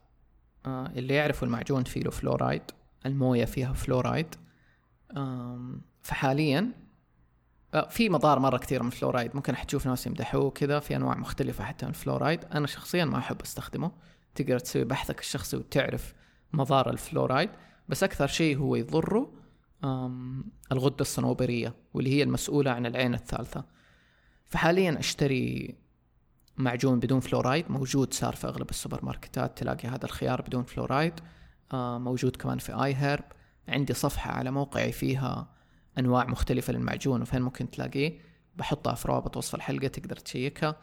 آه 0.66 0.88
اللي 0.88 1.14
يعرفوا 1.14 1.48
المعجون 1.48 1.84
فيه 1.84 2.02
له 2.02 2.12
فلورايد. 2.12 2.64
الموية 3.06 3.46
فيها 3.46 3.74
فلورايد 3.74 4.36
فحاليا 6.02 6.72
آه، 7.74 7.88
في 7.90 8.10
مضار 8.10 8.40
مرة 8.40 8.58
كثير 8.58 8.84
من 8.84 8.88
الفلورايد 8.88 9.36
ممكن 9.36 9.56
حتشوف 9.56 9.88
ناس 9.88 10.08
يمدحوه 10.08 10.50
كذا 10.50 10.80
في 10.80 10.96
أنواع 10.96 11.18
مختلفة 11.18 11.64
حتى 11.64 11.86
من 11.86 11.90
الفلورايد 11.90 12.46
أنا 12.46 12.68
شخصيا 12.68 13.06
ما 13.06 13.18
أحب 13.18 13.42
أستخدمه. 13.42 13.92
تقدر 14.36 14.60
تسوي 14.60 14.84
بحثك 14.84 15.20
الشخصي 15.20 15.58
وتعرف 15.58 16.14
مضار 16.54 16.90
الفلورايد 16.90 17.50
بس 17.90 18.04
أكثر 18.04 18.28
شيء 18.28 18.58
هو 18.58 18.76
يضره 18.76 19.32
الغدة 20.72 21.02
الصنوبرية 21.02 21.76
واللي 21.94 22.10
هي 22.10 22.24
المسؤولة 22.24 22.72
عن 22.72 22.86
العين 22.86 23.14
الثالثة. 23.14 23.66
فحاليا 24.46 25.00
أشتري 25.00 25.76
معجون 26.58 27.00
بدون 27.00 27.20
فلورايد 27.20 27.72
موجود 27.72 28.14
صار 28.14 28.36
في 28.36 28.48
أغلب 28.48 28.70
السوبر 28.70 29.06
ماركتات 29.06 29.58
تلاقي 29.58 29.88
هذا 29.88 30.06
الخيار 30.06 30.42
بدون 30.42 30.64
فلورايد 30.64 31.14
موجود 31.74 32.36
كمان 32.36 32.58
في 32.58 32.74
iHerb 32.74 33.24
عندي 33.68 33.94
صفحة 33.94 34.32
على 34.32 34.52
موقعي 34.52 34.92
فيها 34.92 35.50
أنواع 36.00 36.26
مختلفة 36.26 36.74
للمعجون 36.74 37.22
وفين 37.22 37.42
ممكن 37.42 37.70
تلاقيه؟ 37.72 38.20
بحطها 38.56 38.94
في 38.96 39.08
روابط 39.08 39.38
وصف 39.38 39.56
الحلقة 39.56 39.88
تقدر 39.88 40.16
تـ 40.16 40.23
check 40.23 40.61
ها. 40.61 40.76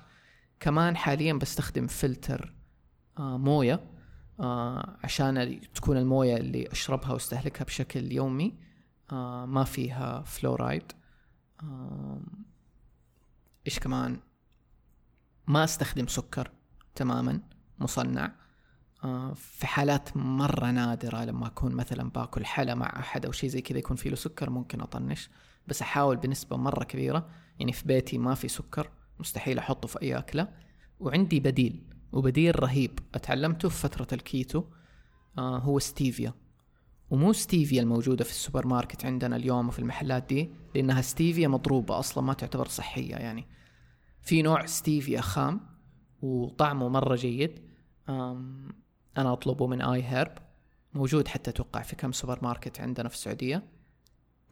كمان 0.60 0.96
حاليا 0.96 1.32
بستخدم 1.32 1.86
فلتر 1.86 2.54
آه 3.18 3.38
موية 3.38 3.80
آه 4.40 4.96
عشان 5.04 5.60
تكون 5.74 5.96
الموية 5.96 6.36
اللي 6.36 6.72
أشربها 6.72 7.12
وأستهلكها 7.12 7.64
بشكل 7.64 8.12
يومي 8.12 8.54
آه 9.12 9.46
ما 9.46 9.64
فيها 9.64 10.22
فلورايد 10.22 10.92
آه 11.62 12.20
إيش 13.66 13.78
كمان؟ 13.78 14.20
ما 15.46 15.64
أستخدم 15.64 16.06
سكر 16.06 16.50
تماما 16.94 17.40
مصنع. 17.78 18.24
آه، 18.24 18.32
في 19.34 19.66
حالات 19.66 20.16
مرة 20.16 20.70
نادرة 20.70 21.24
لما 21.24 21.46
أكون 21.46 21.74
مثلا 21.74 22.10
باكل 22.10 22.44
حلا 22.44 22.74
مع 22.74 22.98
أحد 22.98 23.26
أو 23.26 23.32
شيء 23.32 23.50
زي 23.50 23.60
كذا 23.60 23.78
يكون 23.78 23.96
فيه 23.96 24.10
له 24.10 24.16
سكر 24.16 24.50
ممكن 24.50 24.80
أطنش 24.80 25.30
بس 25.66 25.82
أحاول 25.82 26.16
بنسبة 26.16 26.56
مرة 26.56 26.84
كبيرة. 26.84 27.28
يعني 27.58 27.72
في 27.72 27.86
بيتي 27.86 28.18
ما 28.18 28.34
في 28.34 28.48
سكر 28.48 28.90
مستحيل 29.20 29.58
أحطه 29.58 29.88
في 29.88 30.02
أي 30.02 30.18
أكلة. 30.18 30.48
وعندي 31.00 31.40
بديل 31.40 31.82
وبديل 32.12 32.62
رهيب. 32.62 32.98
أتعلمته 33.14 33.68
في 33.68 33.76
فترة 33.76 34.06
الكيتو 34.12 34.64
آه 35.38 35.58
هو 35.58 35.78
ستيفيا. 35.78 36.34
ومو 37.10 37.32
ستيفيا 37.32 37.82
الموجودة 37.82 38.24
في 38.24 38.30
السوبر 38.30 38.66
ماركت 38.66 39.04
عندنا 39.04 39.36
اليوم 39.36 39.68
وفي 39.68 39.78
المحلات 39.78 40.26
دي 40.28 40.50
لأنها 40.74 41.00
ستيفيا 41.00 41.48
مضروبة 41.48 41.98
أصلا 41.98 42.24
ما 42.24 42.32
تعتبر 42.32 42.68
صحية 42.68 43.14
يعني. 43.14 43.46
في 44.20 44.42
نوع 44.42 44.66
ستيفيا 44.66 45.20
خام 45.20 45.60
وطعمه 46.22 46.88
مرة 46.88 47.16
جيد. 47.16 47.70
أنا 49.18 49.32
أطلبه 49.32 49.66
من 49.66 49.82
iHerb 49.82 50.32
موجود 50.94 51.28
حتى 51.28 51.50
أتوقع 51.50 51.82
في 51.82 51.96
كم 51.96 52.12
سوبر 52.12 52.38
ماركت 52.42 52.80
عندنا 52.80 53.08
في 53.08 53.14
السعودية. 53.14 53.62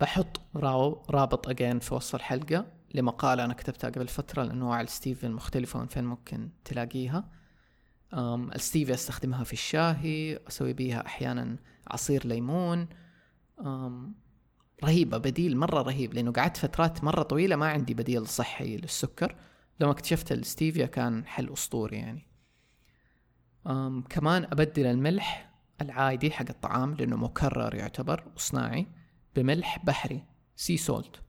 بحط 0.00 0.40
راو 0.56 1.02
رابط 1.10 1.48
again 1.48 1.78
في 1.78 1.94
وصف 1.94 2.14
الحلقة 2.14 2.66
لمقالة 2.94 3.44
أنا 3.44 3.54
كتبتها 3.54 3.90
قبل 3.90 4.08
فترة 4.08 4.42
الأنواع 4.42 4.80
الستيفيا 4.80 5.28
المختلفة 5.28 5.78
وين 5.78 5.88
فين 5.88 6.04
ممكن 6.04 6.50
تلاقيها. 6.64 7.30
الستيفيا 8.54 8.94
استخدمها 8.94 9.44
في 9.44 9.52
الشاهي 9.52 10.40
أسوي 10.48 10.72
بيها 10.72 11.06
أحيانا 11.06 11.56
عصير 11.86 12.26
ليمون. 12.26 12.88
رهيبة 14.84 15.18
بديل 15.18 15.56
مرة 15.56 15.82
رهيب 15.82 16.14
لأنه 16.14 16.32
قعدت 16.32 16.56
فترات 16.56 17.04
مرة 17.04 17.22
طويلة 17.22 17.56
ما 17.56 17.68
عندي 17.68 17.94
بديل 17.94 18.26
صحي 18.26 18.76
للسكر. 18.76 19.36
لما 19.80 19.90
اكتشفت 19.90 20.32
الستيفيا 20.32 20.86
كان 20.86 21.26
حل 21.26 21.52
أسطوري 21.52 21.96
يعني. 21.96 22.27
كمان 24.08 24.44
أبدل 24.44 24.86
الملح 24.86 25.50
العادي 25.80 26.30
حق 26.30 26.48
الطعام 26.48 26.94
لأنه 26.94 27.16
مكرر 27.16 27.74
يعتبر 27.74 28.24
وصناعي 28.36 28.86
بملح 29.36 29.84
بحري 29.84 30.24
sea 30.56 30.76
salt 30.76 31.22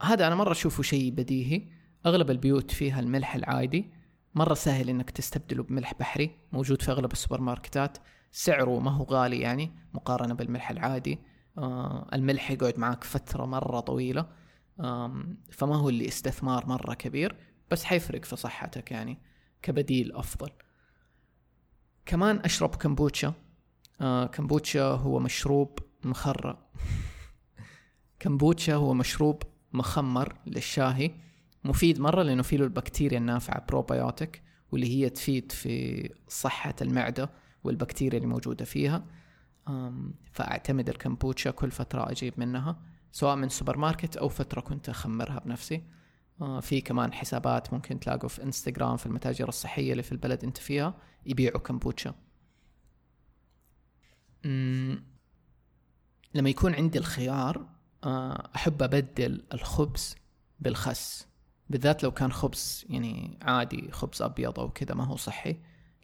هذا 0.00 0.26
أنا 0.26 0.34
مرة 0.34 0.52
أشوفه 0.52 0.82
شيء 0.82 1.10
بديهي. 1.10 1.68
أغلب 2.06 2.30
البيوت 2.30 2.70
فيها 2.70 3.00
الملح 3.00 3.34
العادي. 3.34 3.90
مرة 4.34 4.54
سهل 4.54 4.88
إنك 4.88 5.10
تستبدله 5.10 5.62
بملح 5.62 5.94
بحري 5.94 6.30
موجود 6.52 6.82
في 6.82 6.90
أغلب 6.90 7.12
السوبر 7.12 7.40
ماركتات 7.40 7.98
سعره 8.30 8.80
ما 8.80 8.90
هو 8.90 9.04
غالي 9.04 9.40
يعني 9.40 9.72
مقارنة 9.94 10.34
بالملح 10.34 10.70
العادي. 10.70 11.18
آه 11.58 12.08
الملح 12.12 12.50
يقعد 12.50 12.78
معك 12.78 13.04
فترة 13.04 13.44
مرة 13.44 13.80
طويلة. 13.80 14.26
فما 15.50 15.76
هو 15.76 15.88
اللي 15.88 16.08
استثمار 16.08 16.66
مرة 16.66 16.94
كبير 16.94 17.36
بس 17.70 17.84
حيفرق 17.84 18.24
في 18.24 18.36
صحتك 18.36 18.90
يعني 18.90 19.18
كبديل 19.62 20.12
أفضل. 20.12 20.50
كمان 22.06 22.38
أشرب 22.38 22.74
كمبوتشا. 22.74 23.32
آه 24.00 24.26
كمبوتشا 24.26 24.82
هو 24.82 25.18
مشروب 25.18 25.78
مخرى 26.04 26.58
كمبوتشا 28.20 28.74
هو 28.74 28.94
مشروب 28.94 29.42
مخمر 29.72 30.36
للشاهي 30.46 31.10
مفيد 31.64 32.00
مرة 32.00 32.22
لأنه 32.22 32.42
فيه 32.42 32.56
له 32.56 32.64
البكتيريا 32.64 33.18
النافعة 33.18 33.66
بروبيوتيك 33.68 34.42
واللي 34.72 34.96
هي 34.96 35.10
تفيد 35.10 35.52
في 35.52 36.10
صحة 36.28 36.74
المعدة 36.82 37.30
والبكتيريا 37.64 38.18
اللي 38.18 38.28
موجودة 38.28 38.64
فيها 38.64 39.04
فأعتمد 40.32 40.88
الكمبوتشا 40.88 41.50
كل 41.50 41.70
فترة 41.70 42.10
أجيب 42.10 42.34
منها 42.36 42.76
سواء 43.12 43.36
من 43.36 43.48
سوبر 43.48 43.76
ماركت 43.76 44.16
أو 44.16 44.28
فترة 44.28 44.60
كنت 44.60 44.88
أخمرها 44.88 45.38
بنفسي. 45.38 45.82
آه، 46.40 46.60
في 46.60 46.80
كمان 46.80 47.12
حسابات 47.12 47.72
ممكن 47.72 48.00
تلاقوا 48.00 48.28
في 48.28 48.42
انستغرام 48.42 48.96
في 48.96 49.06
المتاجر 49.06 49.48
الصحية 49.48 49.92
اللي 49.92 50.02
في 50.02 50.12
البلد 50.12 50.44
أنت 50.44 50.58
فيها. 50.58 50.94
يبيعوا 51.26 51.58
كمبوتشا 51.58 52.14
لما 56.34 56.50
يكون 56.50 56.74
عندي 56.74 56.98
الخيار 56.98 57.66
آه، 58.04 58.50
أحب 58.56 58.82
أبدل 58.82 59.44
الخبز 59.54 60.16
بالخس. 60.60 61.26
بالذات 61.70 62.02
لو 62.02 62.10
كان 62.10 62.32
خبز 62.32 62.84
يعني 62.88 63.38
عادي 63.42 63.92
خبز 63.92 64.22
أبيض 64.22 64.60
أو 64.60 64.70
كذا 64.70 64.94
ما 64.94 65.04
هو 65.04 65.16
صحي. 65.16 65.56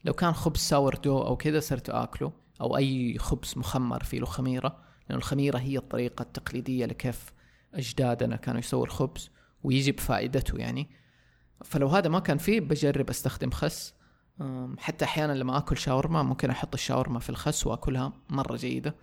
لو 0.05 0.13
كان 0.13 0.33
خبز 0.33 0.59
sourdough 0.59 1.19
أو 1.23 1.37
كذا 1.37 1.61
صرت 1.61 1.91
آكله 1.91 2.33
أو 2.61 2.77
أي 2.77 3.19
خبز 3.19 3.55
مخمر 3.57 4.05
فيه 4.05 4.19
له 4.19 4.27
خميرة 4.27 4.85
لأن 5.09 5.19
الخميرة 5.19 5.59
هي 5.59 5.79
الطريقة 5.79 6.23
التقليدية 6.23 6.87
لكيف 6.87 7.33
أجدادنا 7.75 8.37
كانوا 8.37 8.61
يسووا 8.61 8.85
الخبز 8.85 9.31
ويجي 9.63 9.93
بفائدته 9.93 10.59
يعني. 10.59 10.89
فلو 11.65 11.89
هذا 11.89 12.09
ما 12.09 12.19
كان 12.19 12.39
فيه 12.39 12.61
بجرب 12.61 13.11
أستخدم 13.11 13.51
خس. 13.51 13.95
حتى 14.79 15.05
أحيانا 15.05 15.33
لما 15.33 15.59
آكل 15.59 15.79
شاورما 15.79 16.23
ممكن 16.23 16.51
أحط 16.51 16.75
الشاورما 16.75 17.19
في 17.19 17.31
الخس 17.31 17.67
وآكلها 17.67 18.13
مرة 18.31 18.57
جيدة. 18.57 18.95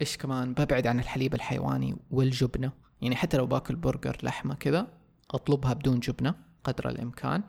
إيش 0.00 0.16
كمان؟ 0.16 0.54
ببعد 0.54 0.86
عن 0.86 1.00
الحليب 1.00 1.34
الحيواني 1.34 1.96
والجبنة. 2.10 2.72
يعني 3.00 3.16
حتى 3.16 3.36
لو 3.36 3.46
باكل 3.46 3.76
برجر 3.76 4.18
لحمة 4.22 4.54
كذا 4.54 4.86
أطلبها 5.30 5.72
بدون 5.72 6.00
جبنة 6.00 6.34
قدر 6.64 6.88
الإمكان 6.88 7.42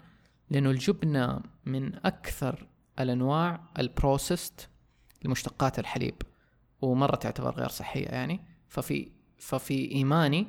لأنه 0.50 0.70
الجبنة 0.70 1.42
من 1.66 1.96
أكثر 2.06 2.68
الأنواع 3.00 3.60
البروسيست 3.80 4.70
لمشتقات 5.24 5.80
الحليب 5.80 6.22
ومرة 6.82 7.16
تعتبر 7.16 7.56
غير 7.56 7.70
صحية 7.70 8.08
يعني. 8.08 8.40
ففي 8.68 9.12
ففي 9.40 9.92
إيماني 9.92 10.48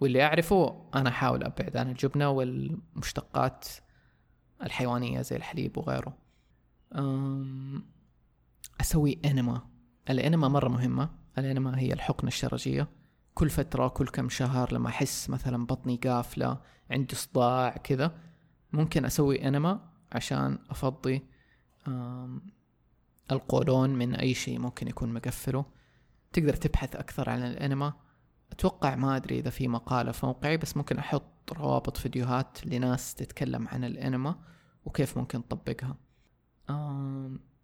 واللي 0.00 0.24
أعرفه 0.24 0.88
أنا 0.94 1.08
أحاول 1.08 1.44
أبعد 1.44 1.76
عن 1.76 1.90
الجبنة 1.90 2.30
والمشتقات 2.30 3.68
الحيوانية 4.62 5.22
زي 5.22 5.36
الحليب 5.36 5.78
وغيره. 5.78 6.16
أسوي 8.80 9.18
إنما. 9.24 9.62
الإنما 10.10 10.48
مرة 10.48 10.68
مهمة. 10.68 11.10
الإنما 11.38 11.78
هي 11.78 11.92
الحقنه 11.92 12.28
الشرجية. 12.28 12.88
كل 13.34 13.50
فترة 13.50 13.88
كل 13.88 14.08
كم 14.08 14.28
شهر 14.28 14.74
لما 14.74 14.88
أحس 14.88 15.30
مثلا 15.30 15.66
بطني 15.66 15.96
قافلة 15.96 16.60
عندي 16.90 17.14
صداع 17.14 17.70
كذا 17.70 18.18
ممكن 18.72 19.04
أسوي 19.04 19.48
إنما 19.48 19.80
عشان 20.12 20.58
أفضي 20.70 21.26
القولون 23.30 23.90
من 23.90 24.14
أي 24.14 24.34
شيء 24.34 24.58
ممكن 24.58 24.88
يكون 24.88 25.14
مقفله. 25.14 25.64
تقدر 26.32 26.54
تبحث 26.54 26.96
أكثر 26.96 27.30
عن 27.30 27.42
الإنما. 27.42 27.94
أتوقع 28.52 28.94
ما 28.94 29.16
أدري 29.16 29.38
إذا 29.38 29.50
في 29.50 29.68
مقالة 29.68 30.12
في 30.12 30.26
موقعي 30.26 30.56
بس 30.56 30.76
ممكن 30.76 30.98
أحط 30.98 31.52
روابط 31.52 31.96
فيديوهات 31.96 32.66
لناس 32.66 33.14
تتكلم 33.14 33.68
عن 33.68 33.84
الانما 33.84 34.36
وكيف 34.84 35.18
ممكن 35.18 35.48
تطبقها 35.48 35.96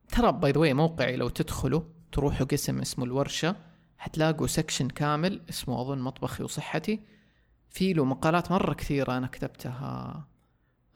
ترى 0.09 0.33
باي 0.33 0.53
ذا 0.53 0.73
موقعي 0.73 1.17
لو 1.17 1.29
تدخلوا 1.29 1.83
تروحوا 2.13 2.47
قسم 2.47 2.81
اسمه 2.81 3.05
الورشة 3.05 3.57
حتلاقوا 3.99 4.47
section 4.47 4.89
كامل 4.89 5.43
اسمه 5.49 5.81
أظن 5.81 5.99
مطبخي 5.99 6.45
وصحتي. 6.45 7.01
في 7.71 7.93
له 7.93 8.05
مقالات 8.05 8.51
مرة 8.51 8.75
كثيرة 8.75 9.17
أنا 9.17 9.27
كتبتها 9.27 10.25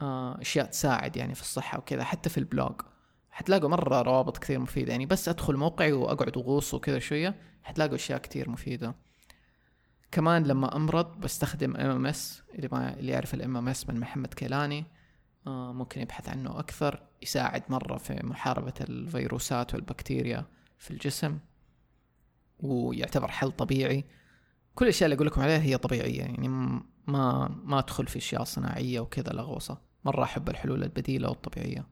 آه، 0.02 0.40
أشياء 0.40 0.66
تساعد 0.66 1.16
يعني 1.16 1.34
في 1.34 1.40
الصحة 1.40 1.78
وكذا 1.78 2.04
حتى 2.04 2.28
في 2.28 2.38
ال 2.38 2.45
blog. 2.45 2.80
حتلاقوا 3.30 3.68
مرة 3.68 4.02
روابط 4.02 4.38
كثير 4.38 4.58
مفيدة 4.58 4.90
يعني 4.90 5.06
بس 5.06 5.28
أدخل 5.28 5.56
موقعي 5.56 5.92
وأقعد 5.92 6.38
أغوص 6.38 6.74
وكذا 6.74 6.98
شوية 6.98 7.34
حتلاقوا 7.62 7.94
أشياء 7.94 8.18
كثير 8.18 8.50
مفيدة. 8.50 8.94
كمان 10.16 10.42
لما 10.42 10.76
أمرض 10.76 11.20
بستخدم 11.20 11.76
MMS 11.76 12.42
اللي 12.54 12.68
ما 12.72 12.94
اللي 12.94 13.12
يعرف 13.12 13.34
ال 13.34 13.56
MMS 13.56 13.88
من 13.88 14.00
محمد 14.00 14.34
كيلاني. 14.34 14.84
آه 15.46 15.72
ممكن 15.72 16.00
يبحث 16.00 16.28
عنه 16.28 16.58
أكثر 16.58 17.02
يساعد 17.22 17.62
مرة 17.68 17.96
في 17.96 18.20
محاربة 18.26 18.74
الفيروسات 18.80 19.74
والبكتيريا 19.74 20.44
في 20.78 20.90
الجسم 20.90 21.38
ويعتبر 22.60 23.28
حل 23.28 23.52
طبيعي. 23.52 24.04
كل 24.74 24.84
الأشياء 24.84 25.06
اللي 25.06 25.16
أقول 25.16 25.26
لكم 25.26 25.40
عليها 25.40 25.58
هي 25.58 25.78
طبيعية 25.78 26.20
يعني 26.20 26.48
ما 27.06 27.48
ما 27.64 27.78
أدخل 27.78 28.06
في 28.06 28.16
أشياء 28.16 28.44
صناعية 28.44 29.00
وكذا 29.00 29.32
لغوصة 29.32 29.78
مرة 30.04 30.22
أحب 30.24 30.48
الحلول 30.48 30.82
البديلة 30.82 31.28
والطبيعية. 31.28 31.86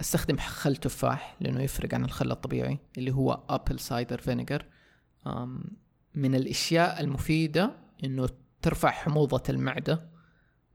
أستخدم 0.00 0.36
خل 0.36 0.76
تفاح 0.76 1.36
لأنه 1.40 1.62
يفرق 1.62 1.94
عن 1.94 2.04
الخل 2.04 2.30
الطبيعي 2.30 2.78
اللي 2.98 3.10
هو 3.12 3.40
apple 3.48 3.80
cider 3.80 4.20
vinegar 4.20 4.66
من 6.16 6.34
الأشياء 6.34 7.00
المفيدة 7.00 7.76
إنه 8.04 8.28
ترفع 8.62 8.90
حموضة 8.90 9.42
المعدة 9.48 10.08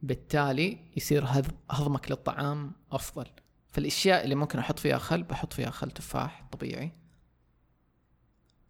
بالتالي 0.01 0.77
يصير 0.97 1.25
هضمك 1.69 2.11
للطعام 2.11 2.71
أفضل. 2.91 3.25
فالأشياء 3.67 4.23
اللي 4.23 4.35
ممكن 4.35 4.59
أحط 4.59 4.79
فيها 4.79 4.97
خل 4.97 5.23
بحط 5.23 5.53
فيها 5.53 5.69
خل 5.69 5.91
تفاح 5.91 6.47
طبيعي. 6.51 6.91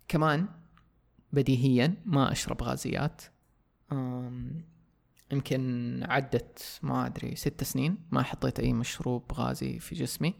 كمان 0.08 0.48
بديهيا 1.34 1.96
ما 2.06 2.32
أشرب 2.32 2.64
غازيات. 2.64 3.22
يمكن 5.32 6.04
عدت 6.10 6.80
ما 6.84 7.06
أدري 7.06 7.36
ست 7.36 7.64
سنين 7.64 7.98
ما 8.12 8.24
حطيت 8.24 8.60
أي 8.60 8.74
مشروب 8.74 9.32
غازي 9.34 9.80
في 9.80 9.96
جسمي. 9.96 10.34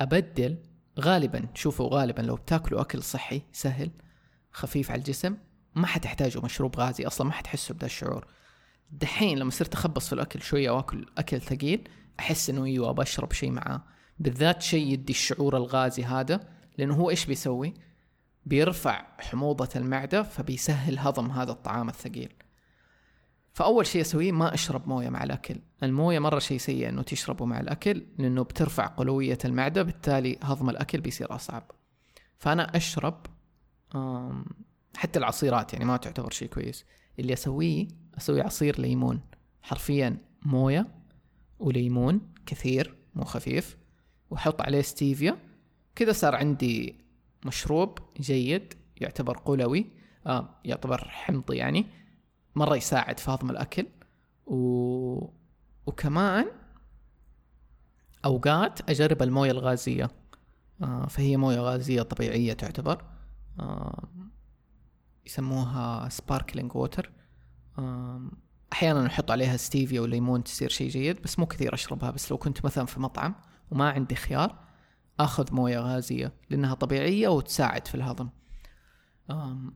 أبدل 0.00 0.58
غالبا 1.00 1.48
شوفوا 1.54 1.88
غالبا 1.88 2.22
لو 2.22 2.36
بتاكلوا 2.36 2.80
أكل 2.80 3.02
صحي 3.02 3.42
سهل 3.52 3.90
خفيف 4.54 4.90
على 4.90 4.98
الجسم 4.98 5.36
ما 5.74 5.86
حتحتاجوا 5.86 6.42
مشروب 6.42 6.76
غازي 6.76 7.06
أصلا 7.06 7.26
ما 7.26 7.32
حتحسوا 7.32 7.76
بدا 7.76 7.86
الشعور. 7.86 8.26
دحين 8.90 9.38
لما 9.38 9.50
صرت 9.50 9.74
أخبص 9.74 10.06
في 10.06 10.12
الأكل 10.12 10.42
شوية 10.42 10.70
وأكل 10.70 11.06
أكل 11.18 11.40
ثقيل 11.40 11.88
أحس 12.20 12.50
إنه 12.50 12.64
أيوة 12.64 12.92
بشرب 12.92 13.32
شيء 13.32 13.50
معاه. 13.50 13.82
بالذات 14.18 14.62
شيء 14.62 14.92
يدي 14.92 15.12
الشعور 15.12 15.56
الغازي 15.56 16.04
هذا 16.04 16.40
لأنه 16.78 16.94
هو 16.94 17.10
إيش 17.10 17.26
بيسوي؟ 17.26 17.74
بيرفع 18.46 19.06
حموضة 19.20 19.68
المعدة 19.76 20.22
فبيسهل 20.22 20.98
هضم 20.98 21.30
هذا 21.30 21.52
الطعام 21.52 21.88
الثقيل. 21.88 22.32
فأول 23.52 23.86
شيء 23.86 24.00
أسويه 24.00 24.32
ما 24.32 24.54
أشرب 24.54 24.88
موية 24.88 25.08
مع 25.08 25.24
الأكل. 25.24 25.56
الموية 25.82 26.18
مرة 26.18 26.38
شيء 26.38 26.58
سيء 26.58 26.88
إنه 26.88 27.02
تشربه 27.02 27.44
مع 27.44 27.60
الأكل 27.60 28.06
لأنه 28.18 28.42
بترفع 28.42 28.86
قلوية 28.86 29.38
المعدة 29.44 29.82
بالتالي 29.82 30.38
هضم 30.42 30.70
الأكل 30.70 31.00
بيصير 31.00 31.34
أصعب. 31.34 31.70
فأنا 32.38 32.76
أشرب 32.76 33.26
حتى 34.96 35.18
العصيرات 35.18 35.72
يعني 35.72 35.84
ما 35.84 35.96
تعتبر 35.96 36.30
شيء 36.30 36.48
كويس. 36.48 36.84
اللي 37.18 37.32
أسويه 37.32 37.88
أسوي 38.18 38.40
عصير 38.40 38.80
ليمون 38.80 39.20
حرفيا 39.62 40.16
موية 40.42 40.86
وليمون 41.58 42.20
كثير 42.46 42.94
مو 43.14 43.24
خفيف 43.24 43.76
وأحط 44.30 44.62
عليه 44.62 44.82
ستيفيا. 44.82 45.36
كذا 45.94 46.12
صار 46.12 46.34
عندي 46.34 47.04
مشروب 47.44 47.98
جيد 48.20 48.74
يعتبر 49.00 49.38
قلوي 49.38 49.86
آه 50.26 50.60
يعتبر 50.64 51.08
حمضي 51.08 51.56
يعني 51.56 51.86
مرة 52.54 52.76
يساعد 52.76 53.20
في 53.20 53.30
هضم 53.30 53.50
الأكل. 53.50 53.86
و... 54.46 55.28
وكمان 55.86 56.46
أوقات 58.24 58.90
أجرب 58.90 59.22
الموية 59.22 59.50
الغازية. 59.50 60.10
آه 60.82 61.06
فهي 61.06 61.36
موية 61.36 61.60
غازية 61.60 62.02
طبيعية 62.02 62.52
تعتبر. 62.52 63.04
يسموها 65.26 66.08
sparkling 66.08 66.76
water 66.76 67.12
أحيانا 68.72 69.04
نحط 69.04 69.30
عليها 69.30 69.56
ستيفيا 69.56 70.00
وليمون 70.00 70.44
تصير 70.44 70.68
شيء 70.68 70.88
جيد 70.88 71.22
بس 71.22 71.38
مو 71.38 71.46
كثير 71.46 71.74
أشربها. 71.74 72.10
بس 72.10 72.30
لو 72.30 72.38
كنت 72.38 72.64
مثلا 72.64 72.86
في 72.86 73.00
مطعم 73.00 73.34
وما 73.70 73.90
عندي 73.90 74.14
خيار 74.14 74.64
آخذ 75.20 75.54
موية 75.54 75.78
غازية 75.78 76.32
لأنها 76.50 76.74
طبيعية 76.74 77.28
وتساعد 77.28 77.86
في 77.86 77.94
الهضم. 77.94 78.28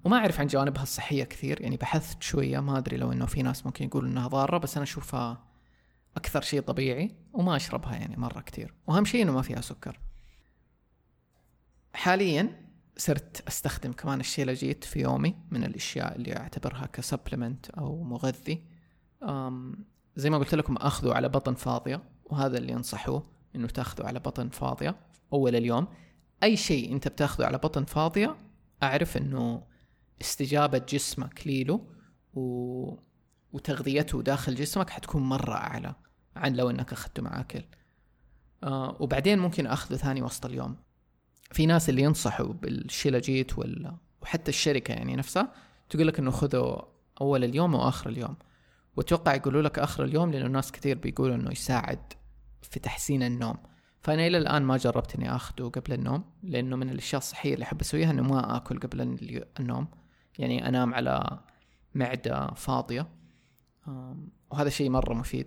وما 0.04 0.16
أعرف 0.16 0.40
عن 0.40 0.46
جوانبها 0.46 0.82
الصحية 0.82 1.24
كثير. 1.24 1.60
يعني 1.60 1.76
بحثت 1.76 2.22
شوية 2.22 2.60
ما 2.60 2.78
أدري 2.78 2.96
لو 2.96 3.12
إنه 3.12 3.26
في 3.26 3.42
ناس 3.42 3.66
ممكن 3.66 3.84
يقولوا 3.84 4.10
إنها 4.10 4.28
ضارة 4.28 4.58
بس 4.58 4.76
أنا 4.76 4.84
أشوفها 4.84 5.44
أكثر 6.16 6.40
شيء 6.40 6.60
طبيعي 6.60 7.16
وما 7.32 7.56
أشربها 7.56 7.96
يعني 7.96 8.16
مرة 8.16 8.40
كثير. 8.40 8.74
وأهم 8.86 9.04
شيء 9.04 9.22
إنه 9.22 9.32
ما 9.32 9.42
فيها 9.42 9.60
سكر. 9.60 10.00
حاليا 11.94 12.67
صرت 12.98 13.48
أستخدم 13.48 13.92
كمان 13.92 14.20
الشيلاجيت 14.20 14.84
في 14.84 15.00
يومي 15.00 15.34
من 15.50 15.64
الأشياء 15.64 16.16
اللي 16.16 16.36
أعتبرها 16.36 16.86
كسبلمنت 16.86 17.70
أو 17.70 18.02
مغذي. 18.02 18.64
زي 20.16 20.30
ما 20.30 20.38
قلت 20.38 20.54
لكم 20.54 20.76
اخذه 20.76 21.14
على 21.14 21.28
بطن 21.28 21.54
فاضية 21.54 22.02
وهذا 22.24 22.58
اللي 22.58 22.72
ينصحوه 22.72 23.30
إنه 23.56 23.66
تاخذه 23.66 24.06
على 24.06 24.18
بطن 24.18 24.48
فاضية 24.48 24.96
أول 25.32 25.56
اليوم. 25.56 25.88
أي 26.42 26.56
شيء 26.56 26.92
أنت 26.92 27.08
بتاخذه 27.08 27.46
على 27.46 27.58
بطن 27.58 27.84
فاضية 27.84 28.36
أعرف 28.82 29.16
إنه 29.16 29.62
استجابة 30.20 30.78
جسمك 30.78 31.46
ليله 31.46 31.86
و... 32.34 32.94
وتغذيته 33.52 34.22
داخل 34.22 34.54
جسمك 34.54 34.90
حتكون 34.90 35.22
مرة 35.22 35.54
أعلى 35.54 35.94
عن 36.36 36.54
لو 36.54 36.70
إنك 36.70 36.92
أخذته 36.92 37.22
مع 37.22 37.40
أكل. 37.40 37.64
آه 38.62 38.96
وبعدين 39.00 39.38
ممكن 39.38 39.66
أخذه 39.66 39.96
ثاني 39.96 40.22
وسط 40.22 40.46
اليوم. 40.46 40.76
في 41.50 41.66
ناس 41.66 41.88
اللي 41.88 42.02
ينصحوا 42.02 42.52
بالشيلاجيت 42.52 43.58
ولا 43.58 43.96
وحتى 44.22 44.48
الشركة 44.48 44.92
يعني 44.92 45.16
نفسها 45.16 45.52
تقول 45.90 46.06
لك 46.06 46.18
إنه 46.18 46.30
خذه 46.30 46.88
أول 47.20 47.44
اليوم 47.44 47.74
واخر 47.74 48.10
اليوم. 48.10 48.36
وأتوقع 48.96 49.34
يقولوا 49.34 49.62
لك 49.62 49.78
آخر 49.78 50.04
اليوم 50.04 50.30
لأنه 50.30 50.46
ناس 50.46 50.72
كثير 50.72 50.98
بيقولوا 50.98 51.34
إنه 51.34 51.50
يساعد 51.50 52.12
في 52.62 52.80
تحسين 52.80 53.22
النوم. 53.22 53.56
فأنا 54.00 54.26
إلى 54.26 54.38
الآن 54.38 54.62
ما 54.62 54.76
جربت 54.76 55.14
إني 55.14 55.36
اخذه 55.36 55.68
قبل 55.68 55.92
النوم 55.92 56.24
لأنه 56.42 56.76
من 56.76 56.90
الأشياء 56.90 57.18
الصحية 57.18 57.54
اللي 57.54 57.62
أحب 57.62 57.80
أسويها 57.80 58.10
إنه 58.10 58.22
ما 58.22 58.56
آكل 58.56 58.80
قبل 58.80 59.00
النوم. 59.60 59.88
يعني 60.38 60.68
أنام 60.68 60.94
على 60.94 61.38
معدة 61.94 62.46
فاضية. 62.46 63.08
وهذا 64.50 64.68
شيء 64.68 64.90
مرة 64.90 65.14
مفيد. 65.14 65.46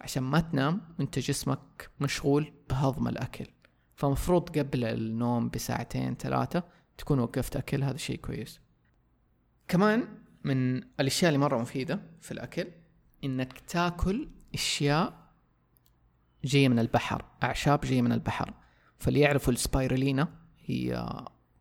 عشان 0.00 0.22
ما 0.22 0.40
تنام 0.40 0.80
وانت 0.98 1.18
جسمك 1.18 1.90
مشغول 2.00 2.52
بهضم 2.70 3.08
الأكل. 3.08 3.46
فمفروض 3.96 4.58
قبل 4.58 4.84
النوم 4.84 5.48
بساعتين 5.48 6.14
ثلاثة 6.14 6.62
تكون 6.98 7.18
وقفت 7.18 7.56
أكل 7.56 7.84
هذا 7.84 7.96
شيء 7.96 8.16
كويس. 8.16 8.60
كمان 9.68 10.08
من 10.44 10.76
الأشياء 10.76 11.28
اللي 11.28 11.38
مرة 11.38 11.58
مفيدة 11.58 12.00
في 12.20 12.32
الأكل 12.32 12.66
إنك 13.24 13.58
تاكل 13.60 14.28
أشياء 14.54 15.26
جاية 16.44 16.68
من 16.68 16.78
البحر 16.78 17.24
أعشاب 17.42 17.80
جاية 17.80 18.02
من 18.02 18.12
البحر. 18.12 18.54
فاللي 18.98 19.20
يعرفوا 19.20 19.52
السبايرولينا 19.52 20.28
هي 20.64 21.06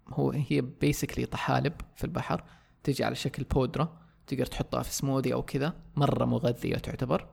هو 0.08 0.32
هي 0.32 0.62
بيسكلي 0.62 1.26
طحالب 1.26 1.74
في 1.96 2.04
البحر 2.04 2.44
تجي 2.84 3.04
على 3.04 3.16
شكل 3.16 3.44
بودرة 3.44 4.02
تقدر 4.28 4.46
تحطها 4.46 4.84
في 4.84 4.94
سموذي 4.94 5.34
أو 5.34 5.44
كذا 5.44 5.74
مرة 5.96 6.26
مغذية 6.26 6.76
تعتبر. 6.76 7.28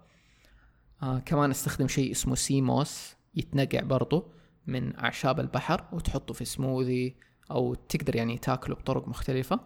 آه 1.02 1.18
كمان 1.18 1.50
استخدم 1.50 1.88
شيء 1.88 2.10
اسمه 2.10 2.34
سيموس 2.34 3.14
يتنقع 3.34 3.80
برضو. 3.80 4.32
من 4.66 4.96
أعشاب 4.98 5.40
البحر 5.40 5.84
وتحطه 5.92 6.34
في 6.34 6.44
سموذي 6.44 7.16
أو 7.50 7.74
تقدر 7.74 8.16
يعني 8.16 8.38
تاكله 8.38 8.74
بطرق 8.74 9.08
مختلفة. 9.08 9.60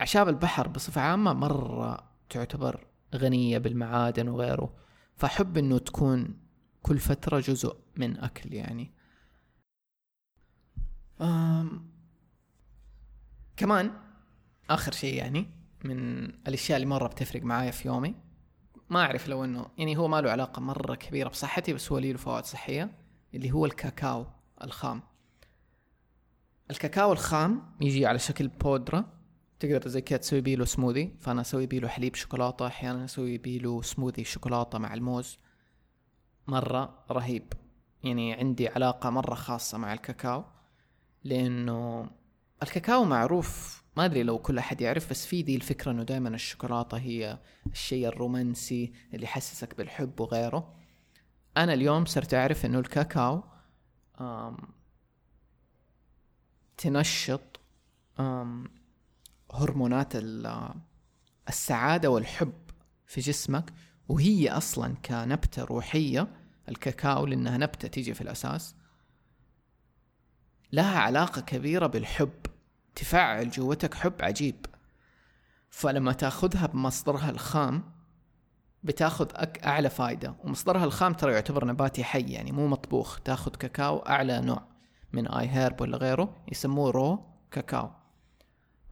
أعشاب 0.00 0.28
البحر 0.28 0.68
بصفة 0.68 1.00
عامة 1.00 1.32
مرة 1.32 2.10
تعتبر 2.30 2.86
غنية 3.14 3.58
بالمعادن 3.58 4.28
وغيره 4.28 4.74
فأحب 5.16 5.58
إنه 5.58 5.78
تكون 5.78 6.38
كل 6.82 6.98
فترة 6.98 7.40
جزء 7.40 7.76
من 7.96 8.18
أكل 8.18 8.54
يعني. 8.54 8.92
أم 11.20 11.92
كمان 13.56 13.92
آخر 14.70 14.92
شيء 14.92 15.14
يعني 15.14 15.46
من 15.84 16.24
الأشياء 16.24 16.76
اللي 16.76 16.86
مرة 16.88 17.06
بتفرق 17.08 17.42
معايا 17.42 17.70
في 17.70 17.88
يومي 17.88 18.14
ما 18.90 19.00
أعرف 19.00 19.28
لو 19.28 19.44
إنه 19.44 19.66
يعني 19.78 19.96
هو 19.96 20.08
ما 20.08 20.20
له 20.20 20.30
علاقة 20.30 20.60
مرة 20.60 20.94
كبيرة 20.94 21.28
بصحتي 21.28 21.72
بس 21.72 21.92
هو 21.92 21.98
لي 21.98 22.12
له 22.12 22.18
فوائد 22.18 22.44
صحية. 22.44 23.01
اللي 23.34 23.50
هو 23.50 23.66
الكاكاو 23.66 24.26
الخام. 24.62 25.02
الكاكاو 26.70 27.12
الخام 27.12 27.62
يجي 27.80 28.06
على 28.06 28.18
شكل 28.18 28.48
بودرة. 28.48 29.04
تقدر 29.60 29.88
زي 29.88 30.00
كذا 30.00 30.18
تسوي 30.18 30.40
بيله 30.40 30.64
سموذي 30.64 31.16
فأنا 31.20 31.40
أسوي 31.40 31.66
بيله 31.66 31.88
حليب 31.88 32.14
شوكولاتة. 32.14 32.66
أحيانا 32.66 33.04
أسوي 33.04 33.38
بيله 33.38 33.82
سموذي 33.82 34.24
شوكولاتة 34.24 34.78
مع 34.78 34.94
الموز. 34.94 35.38
مرة 36.46 37.04
رهيب. 37.10 37.52
يعني 38.04 38.34
عندي 38.34 38.68
علاقة 38.68 39.10
مرة 39.10 39.34
خاصة 39.34 39.78
مع 39.78 39.92
الكاكاو. 39.92 40.44
لأنه 41.24 42.10
الكاكاو 42.62 43.04
معروف 43.04 43.82
ما 43.96 44.04
أدري 44.04 44.22
لو 44.22 44.38
كل 44.38 44.58
أحد 44.58 44.80
يعرف 44.80 45.10
بس 45.10 45.26
في 45.26 45.42
دي 45.42 45.56
الفكرة 45.56 45.90
إنه 45.90 46.02
دائما 46.02 46.28
الشوكولاتة 46.28 46.98
هي 46.98 47.38
الشيء 47.72 48.08
الرومانسي 48.08 48.92
اللي 49.14 49.24
يحسسك 49.24 49.76
بالحب 49.76 50.20
وغيره. 50.20 50.74
أنا 51.56 51.72
اليوم 51.72 52.04
صرت 52.04 52.34
أعرف 52.34 52.66
إنه 52.66 52.78
الكاكاو 52.78 53.44
تنشط 56.76 57.60
هرمونات 59.52 60.12
السعادة 61.48 62.10
والحب 62.10 62.52
في 63.06 63.20
جسمك 63.20 63.72
وهي 64.08 64.50
أصلا 64.50 64.94
كنبتة 64.94 65.64
روحية 65.64 66.28
الكاكاو 66.68 67.26
لأنها 67.26 67.58
نبتة 67.58 67.88
تيجي 67.88 68.14
في 68.14 68.20
الأساس 68.20 68.74
لها 70.72 70.98
علاقة 70.98 71.40
كبيرة 71.40 71.86
بالحب 71.86 72.46
تفعل 72.94 73.50
جوتك 73.50 73.94
حب 73.94 74.14
عجيب. 74.20 74.66
فلما 75.70 76.12
تأخذها 76.12 76.66
بمصدرها 76.66 77.30
الخام 77.30 77.92
بتاخذ 78.82 79.26
أك 79.34 79.64
أعلى 79.64 79.90
فايدة. 79.90 80.34
ومصدرها 80.44 80.84
الخام 80.84 81.12
ترى 81.12 81.32
يعتبر 81.32 81.64
نباتي 81.64 82.04
حي 82.04 82.32
يعني 82.32 82.52
مو 82.52 82.68
مطبوخ. 82.68 83.20
تاخذ 83.20 83.50
كاكاو 83.50 83.98
أعلى 83.98 84.40
نوع 84.40 84.62
من 85.12 85.28
آي 85.28 85.48
هيرب 85.48 85.80
ولا 85.80 85.96
غيره 85.96 86.36
يسموه 86.52 86.90
رو 86.90 87.24
كاكاو. 87.50 87.90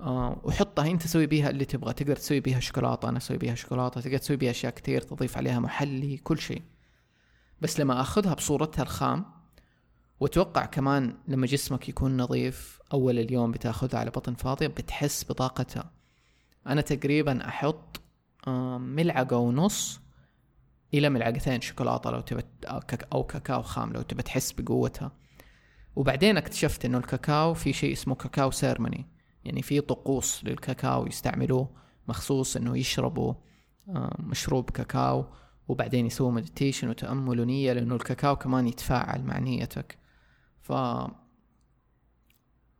آه 0.00 0.40
وحطها. 0.44 0.90
أنت 0.90 1.02
تسوي 1.02 1.26
بيها 1.26 1.50
اللي 1.50 1.64
تبغى. 1.64 1.92
تقدر 1.92 2.16
تسوي 2.16 2.40
بيها 2.40 2.60
شوكولاتة 2.60 3.08
أنا 3.08 3.18
أسوي 3.18 3.36
بيها 3.36 3.54
شوكولاتة. 3.54 4.00
تقدر 4.00 4.18
تسوي 4.18 4.36
بيها 4.36 4.50
أشياء 4.50 4.72
كثير 4.72 5.00
تضيف 5.00 5.36
عليها 5.36 5.60
محلي 5.60 6.16
كل 6.16 6.38
شيء. 6.38 6.62
بس 7.60 7.80
لما 7.80 8.00
أخذها 8.00 8.34
بصورتها 8.34 8.82
الخام 8.82 9.24
وأتوقع 10.20 10.64
كمان 10.64 11.14
لما 11.28 11.46
جسمك 11.46 11.88
يكون 11.88 12.16
نظيف 12.16 12.80
أول 12.92 13.18
اليوم 13.18 13.50
بتأخذها 13.50 14.00
على 14.00 14.10
بطن 14.10 14.34
فاضية 14.34 14.66
بتحس 14.66 15.24
بطاقتها. 15.24 15.90
أنا 16.66 16.80
تقريبا 16.80 17.48
أحط 17.48 17.99
ملعقة 18.78 19.36
ونص 19.36 20.00
إلى 20.94 21.08
ملعقتين 21.08 21.60
شوكولاتة 21.60 22.10
لو 22.10 22.20
تبى 22.20 22.42
أو 23.12 23.22
كاكاو 23.24 23.62
خام 23.62 23.92
لو 23.92 24.02
تبى 24.02 24.22
تحس 24.22 24.52
بقوتها. 24.52 25.12
وبعدين 25.96 26.36
اكتشفت 26.36 26.84
إنه 26.84 26.98
الكاكاو 26.98 27.54
في 27.54 27.72
شيء 27.72 27.92
اسمه 27.92 28.14
cacao 28.14 28.50
ceremony. 28.50 29.06
يعني 29.44 29.62
في 29.62 29.80
طقوس 29.80 30.44
للكاكاو 30.44 31.06
يستعملوه 31.06 31.70
مخصوص 32.08 32.56
إنه 32.56 32.78
يشربوا 32.78 33.34
مشروب 34.18 34.70
كاكاو 34.70 35.26
وبعدين 35.68 36.06
يسووا 36.06 36.32
meditation 36.32 36.88
وتأمل 36.88 37.40
ونية 37.40 37.72
لأنه 37.72 37.94
الكاكاو 37.94 38.36
كمان 38.36 38.66
يتفاعل 38.66 39.24
مع 39.24 39.38
نيتك. 39.38 39.98
ف 40.60 40.72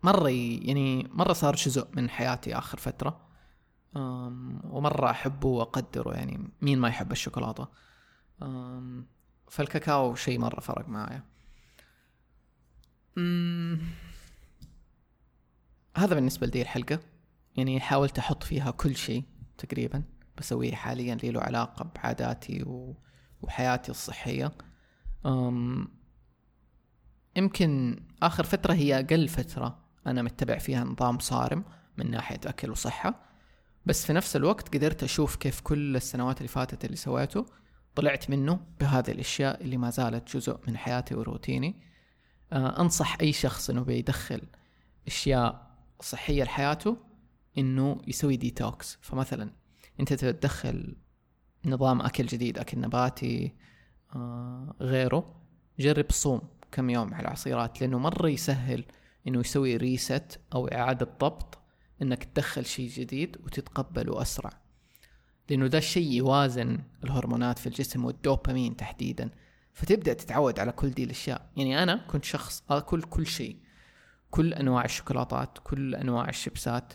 مرة 0.03 0.29
يعني 0.63 1.09
مرة 1.11 1.33
صار 1.33 1.57
جزء 1.57 1.89
من 1.97 2.11
حياتي 2.11 2.59
آخر 2.59 2.79
فترة. 2.79 3.30
ومرة 3.95 5.11
أحبه 5.11 5.49
وأقدره 5.49 6.15
يعني 6.15 6.49
مين 6.63 6.79
ما 6.79 6.89
يحب 6.89 7.13
الشوكولاتة. 7.13 7.69
فالكاكاو 9.49 10.15
شيء 10.15 10.39
مرة 10.39 10.61
فرق 10.61 10.89
معايا. 10.89 11.25
هذا 15.97 16.15
بالنسبة 16.15 16.47
لدي 16.47 16.63
الحلقة. 16.63 17.01
يعني 17.57 17.81
حاولت 17.81 18.19
أحط 18.19 18.43
فيها 18.43 18.71
كل 18.71 18.97
شيء 18.97 19.25
تقريبا 19.59 20.03
بسويه 20.39 20.75
حاليا 20.75 21.15
لي 21.15 21.31
له 21.31 21.41
علاقة 21.41 21.91
بعاداتي 21.95 22.63
و... 22.63 22.97
وحياتي 23.43 23.91
الصحية. 23.91 24.53
أم... 25.27 25.89
يمكن 27.37 28.03
آخر 28.23 28.45
فترة 28.45 28.73
هي 28.73 29.01
أقل 29.01 29.29
فترة 29.29 29.79
أنا 30.07 30.23
متبع 30.23 30.59
فيها 30.59 30.85
نظام 30.85 31.19
صارم 31.19 31.65
من 31.97 32.11
ناحية 32.11 32.41
أكل 32.47 32.71
وصحة. 32.71 33.30
بس 33.87 34.07
في 34.07 34.13
نفس 34.13 34.37
الوقت 34.37 34.75
قدرت 34.77 35.03
أشوف 35.03 35.37
كيف 35.37 35.61
كل 35.61 35.97
السنوات 35.97 36.37
اللي 36.39 36.49
فاتت 36.49 36.85
اللي 36.85 36.97
سويته 36.97 37.47
طلعت 37.95 38.31
منه 38.31 38.61
بهذه 38.81 39.11
الأشياء 39.11 39.63
اللي 39.63 39.77
ما 39.77 39.91
زالت 39.91 40.37
جزء 40.37 40.59
من 40.69 40.77
حياتي 40.77 41.15
وروتيني. 41.15 41.81
آه 42.53 42.81
أنصح 42.81 43.17
أي 43.21 43.33
شخص 43.33 43.71
إنه 43.71 43.83
بيدخل 43.83 44.43
أشياء 45.07 45.71
صحية 46.01 46.45
لحياته 46.45 46.97
إنه 47.59 48.01
يسوي 48.07 48.37
ديتوكس 48.37 48.99
فمثلا 49.01 49.51
أنت 50.01 50.13
تدخل 50.13 50.97
نظام 51.65 52.01
أكل 52.01 52.27
جديد 52.27 52.59
أكل 52.59 52.81
نباتي 52.81 53.55
آه 54.17 54.75
غيره 54.81 55.35
جرب 55.79 56.07
الصوم 56.09 56.41
كم 56.73 56.91
يوم 56.91 57.15
على 57.15 57.23
العصيرات 57.23 57.81
لأنه 57.81 57.99
مرة 57.99 58.29
يسهل 58.29 58.85
إنه 59.29 59.41
يسوي 59.41 59.77
ريست 59.77 60.41
أو 60.55 60.69
إعادة 60.69 61.09
ضبط 61.21 61.59
إنك 62.03 62.25
تدخل 62.25 62.67
شيء 62.67 62.89
جديد 62.89 63.37
وتتقبله 63.45 64.23
أسرع. 64.23 64.51
لأنه 65.51 65.67
ده 65.67 65.79
الشيء 65.79 66.13
يوازن 66.13 66.79
الهرمونات 67.05 67.59
في 67.59 67.67
الجسم 67.67 68.05
والدوبامين 68.05 68.77
تحديدا. 68.77 69.31
فتبدأ 69.75 70.13
تتعود 70.13 70.61
على 70.61 70.73
كل 70.73 70.91
دي 70.91 71.05
الأشياء. 71.05 71.51
يعني 71.57 71.83
أنا 71.83 71.97
كنت 71.97 72.25
شخص 72.25 72.63
آكل 72.71 73.03
كل 73.03 73.27
شيء. 73.27 73.57
كل 74.31 74.55
أنواع 74.55 74.85
الشوكولاتات 74.85 75.59
كل 75.65 75.95
أنواع 75.95 76.29
الشيبسات 76.29 76.93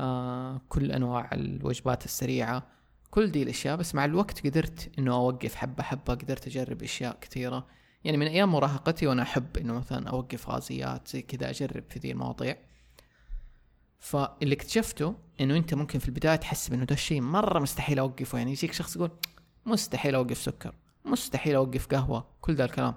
آه 0.00 0.60
كل 0.68 0.92
أنواع 0.92 1.30
الوجبات 1.32 2.04
السريعة 2.04 2.66
كل 3.10 3.30
دي 3.30 3.42
الأشياء. 3.42 3.76
بس 3.76 3.94
مع 3.94 4.04
الوقت 4.04 4.46
قدرت 4.46 4.90
إنه 4.98 5.14
أوقف 5.14 5.54
حبة 5.54 5.82
حبة 5.82 6.14
قدرت 6.14 6.46
أجرب 6.46 6.82
أشياء 6.82 7.18
كثيرة. 7.20 7.66
يعني 8.04 8.16
من 8.16 8.26
أيام 8.26 8.52
مراهقتي 8.52 9.06
وأنا 9.06 9.22
أحب 9.22 9.56
إنه 9.56 9.72
مثلا 9.74 10.08
أوقف 10.08 10.48
غازيات 10.48 11.08
زي 11.08 11.22
كذا 11.22 11.50
أجرب 11.50 11.84
في 11.90 11.98
ذي 11.98 12.10
المواضيع. 12.10 12.56
فاللي 13.98 14.54
اكتشفته 14.54 15.14
إنه 15.40 15.56
أنت 15.56 15.74
ممكن 15.74 15.98
في 15.98 16.08
البداية 16.08 16.36
تحسب 16.36 16.72
إنه 16.72 16.84
ده 16.84 16.94
الشيء 16.94 17.20
مرة 17.20 17.58
مستحيل 17.58 17.98
أوقفه. 17.98 18.38
يعني 18.38 18.50
يجيك 18.50 18.72
شخص 18.72 18.96
يقول 18.96 19.10
مستحيل 19.66 20.14
أوقف 20.14 20.38
سكر 20.38 20.74
مستحيل 21.04 21.54
أوقف 21.54 21.86
قهوة 21.86 22.26
كل 22.40 22.54
ذا 22.54 22.64
الكلام. 22.64 22.94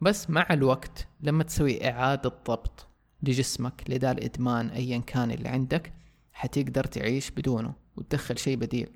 بس 0.00 0.30
مع 0.30 0.46
الوقت 0.50 1.08
لما 1.20 1.44
تسوي 1.44 1.90
إعادة 1.90 2.28
ضبط 2.28 2.86
لجسمك 3.22 3.84
لذا 3.88 4.10
الإدمان 4.10 4.68
ايا 4.68 4.98
كان 4.98 5.30
اللي 5.30 5.48
عندك 5.48 5.92
حتقدر 6.32 6.84
تعيش 6.84 7.30
بدونه 7.30 7.74
وتدخل 7.96 8.38
شيء 8.38 8.56
بديل. 8.56 8.88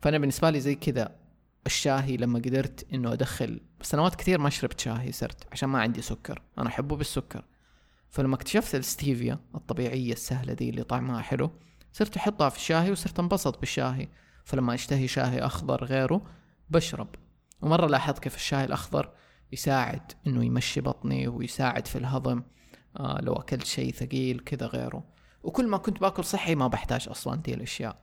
فأنا 0.00 0.18
بالنسبة 0.18 0.50
لي 0.50 0.60
زي 0.60 0.74
كذا 0.74 1.16
الشاهي 1.66 2.16
لما 2.16 2.38
قدرت 2.38 2.86
إنه 2.94 3.12
أدخل 3.12 3.60
سنوات 3.82 4.14
كثير 4.14 4.38
ما 4.38 4.50
شربت 4.50 4.80
شاهي 4.80 5.12
صرت 5.12 5.46
عشان 5.52 5.68
ما 5.68 5.80
عندي 5.80 6.02
سكر. 6.02 6.42
أنا 6.58 6.68
أحبه 6.68 6.96
بالسكر. 6.96 7.44
فلما 8.12 8.34
اكتشفت 8.34 8.74
الستيفيا 8.74 9.38
الطبيعية 9.54 10.12
السهلة 10.12 10.52
دي 10.52 10.70
اللي 10.70 10.82
طعمها 10.82 11.20
حلو 11.20 11.50
صرت 11.92 12.16
أحطها 12.16 12.48
في 12.48 12.56
الشاهي 12.56 12.90
وصرت 12.90 13.18
انبسط 13.18 13.58
بالشاهي. 13.60 14.08
فلما 14.44 14.74
أشتهي 14.74 15.08
شاهي 15.08 15.38
أخضر 15.38 15.84
غيره 15.84 16.22
بشرب. 16.70 17.08
ومرة 17.62 17.86
لاحظت 17.86 18.18
كيف 18.18 18.36
الشاي 18.36 18.64
الأخضر 18.64 19.12
يساعد 19.52 20.12
إنه 20.26 20.44
يمشي 20.44 20.80
بطني 20.80 21.28
ويساعد 21.28 21.86
في 21.86 21.98
الهضم. 21.98 22.42
آه 22.96 23.20
لو 23.20 23.32
أكلت 23.32 23.64
شيء 23.64 23.92
ثقيل 23.92 24.40
كذا 24.40 24.66
غيره. 24.66 25.04
وكل 25.42 25.68
ما 25.68 25.76
كنت 25.76 26.00
باكل 26.00 26.24
صحي 26.24 26.54
ما 26.54 26.66
بحتاج 26.66 27.08
أصلا 27.08 27.36
دي 27.42 27.54
الأشياء. 27.54 28.02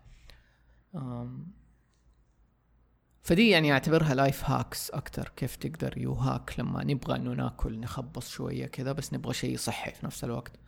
فدي 3.30 3.50
يعني 3.50 3.72
أعتبرها 3.72 4.14
life 4.14 4.50
hacks 4.50 4.92
أكتر 4.92 5.32
كيف 5.36 5.56
تقدر 5.56 5.98
you 5.98 6.14
hack 6.14 6.60
لما 6.60 6.84
نبغى 6.84 7.16
إنه 7.16 7.34
ناكل 7.34 7.80
نخبص 7.80 8.30
شوية 8.30 8.66
كذا 8.66 8.92
بس 8.92 9.14
نبغى 9.14 9.34
شيء 9.34 9.58
صحي 9.58 9.92
في 9.92 10.06
نفس 10.06 10.24
الوقت. 10.24 10.60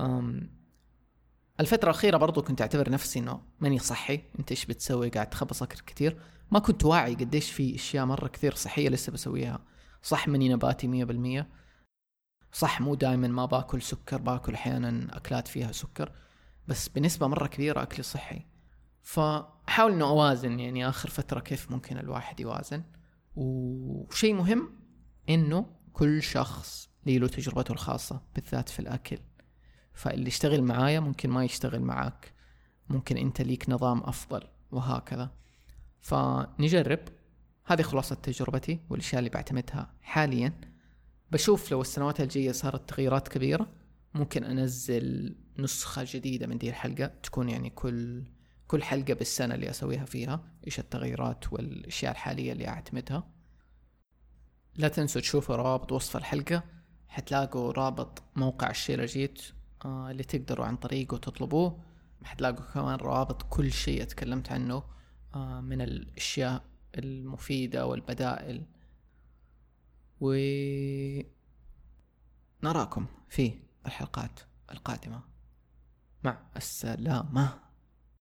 أم 0.00 0.50
الفترة 1.60 1.90
الأخيرة 1.90 2.16
برضو 2.16 2.42
كنت 2.42 2.60
أعتبر 2.60 2.90
نفسي 2.90 3.18
إنه 3.18 3.40
ماني 3.60 3.78
صحي، 3.78 4.20
أنت 4.38 4.50
إيش 4.50 4.66
بتسوي؟ 4.66 5.08
قاعد 5.08 5.30
تخبص 5.30 5.62
أكل 5.62 5.78
كثير، 5.78 6.20
ما 6.50 6.58
كنت 6.58 6.84
واعي 6.84 7.14
قديش 7.14 7.50
في 7.50 7.74
أشياء 7.74 8.04
مرة 8.04 8.28
كثير 8.28 8.54
صحية 8.54 8.88
لسه 8.88 9.12
بسويها، 9.12 9.58
صح 10.02 10.28
ماني 10.28 10.48
نباتي 10.48 10.88
مية 10.88 11.04
بالمية، 11.04 11.48
صح 12.52 12.80
مو 12.80 12.94
دائما 12.94 13.28
ما 13.28 13.46
باكل 13.46 13.82
سكر 13.82 14.16
باكل 14.16 14.54
أحيانا 14.54 15.16
أكلات 15.16 15.48
فيها 15.48 15.72
سكر، 15.72 16.12
بس 16.68 16.88
بنسبة 16.88 17.26
مرة 17.26 17.46
كبيرة 17.46 17.82
أكلي 17.82 18.02
صحي، 18.02 18.46
فأحاول 19.06 19.92
إنه 19.92 20.08
أوازن 20.08 20.60
يعني 20.60 20.88
آخر 20.88 21.10
فترة 21.10 21.40
كيف 21.40 21.70
ممكن 21.70 21.98
الواحد 21.98 22.40
يوازن، 22.40 22.82
وشيء 23.36 24.34
مهم 24.34 24.70
إنه 25.28 25.66
كل 25.92 26.22
شخص 26.22 26.88
له 27.06 27.28
تجربته 27.28 27.72
الخاصة 27.72 28.22
بالذات 28.34 28.68
في 28.68 28.80
الأكل. 28.80 29.18
فاللي 29.92 30.26
يشتغل 30.26 30.62
معايا 30.62 31.00
ممكن 31.00 31.30
ما 31.30 31.44
يشتغل 31.44 31.80
معاك. 31.80 32.32
ممكن 32.88 33.16
أنت 33.16 33.40
ليك 33.42 33.70
نظام 33.70 34.00
أفضل 34.00 34.42
وهكذا. 34.70 35.30
فنجرب. 36.00 37.00
هذه 37.64 37.82
خلاصة 37.82 38.14
تجربتي 38.14 38.80
والأشياء 38.90 39.18
اللي 39.18 39.30
بعتمدها 39.30 39.94
حاليا. 40.00 40.60
بشوف 41.30 41.72
لو 41.72 41.80
السنوات 41.80 42.20
الجاية 42.20 42.52
صارت 42.52 42.88
تغييرات 42.88 43.28
كبيرة 43.28 43.66
ممكن 44.14 44.44
أنزل 44.44 45.36
نسخة 45.58 46.04
جديدة 46.06 46.46
من 46.46 46.58
دي 46.58 46.68
الحلقة 46.68 47.06
تكون 47.06 47.48
يعني 47.48 47.70
كل 47.70 48.24
كل 48.68 48.82
حلقة 48.82 49.14
بالسنة 49.14 49.54
اللي 49.54 49.70
أسويها 49.70 50.04
فيها 50.04 50.40
إيش 50.66 50.78
التغييرات 50.78 51.52
والأشياء 51.52 52.12
الحالية 52.12 52.52
اللي 52.52 52.68
أعتمدها. 52.68 53.28
لا 54.74 54.88
تنسوا 54.88 55.20
تشوفوا 55.20 55.56
روابط 55.56 55.92
وصف 55.92 56.16
الحلقة 56.16 56.62
حتلاقوا 57.08 57.72
رابط 57.72 58.22
موقع 58.36 58.70
الشيرجيت 58.70 59.42
آه 59.84 60.10
اللي 60.10 60.24
تقدروا 60.24 60.66
عن 60.66 60.76
طريقه 60.76 61.16
تطلبوه 61.16 61.82
حتلاقوا 62.24 62.64
كمان 62.74 62.96
روابط 62.98 63.42
كل 63.42 63.72
شيء 63.72 64.02
اتكلمت 64.02 64.52
عنه 64.52 64.82
آه 65.34 65.60
من 65.60 65.80
الأشياء 65.80 66.64
المفيدة 66.98 67.86
والبدائل. 67.86 68.64
و 70.20 70.34
نراكم 72.62 73.06
في 73.28 73.58
الحلقات 73.86 74.40
القادمة. 74.72 75.20
مع 76.24 76.38
السلامة. 76.56 77.65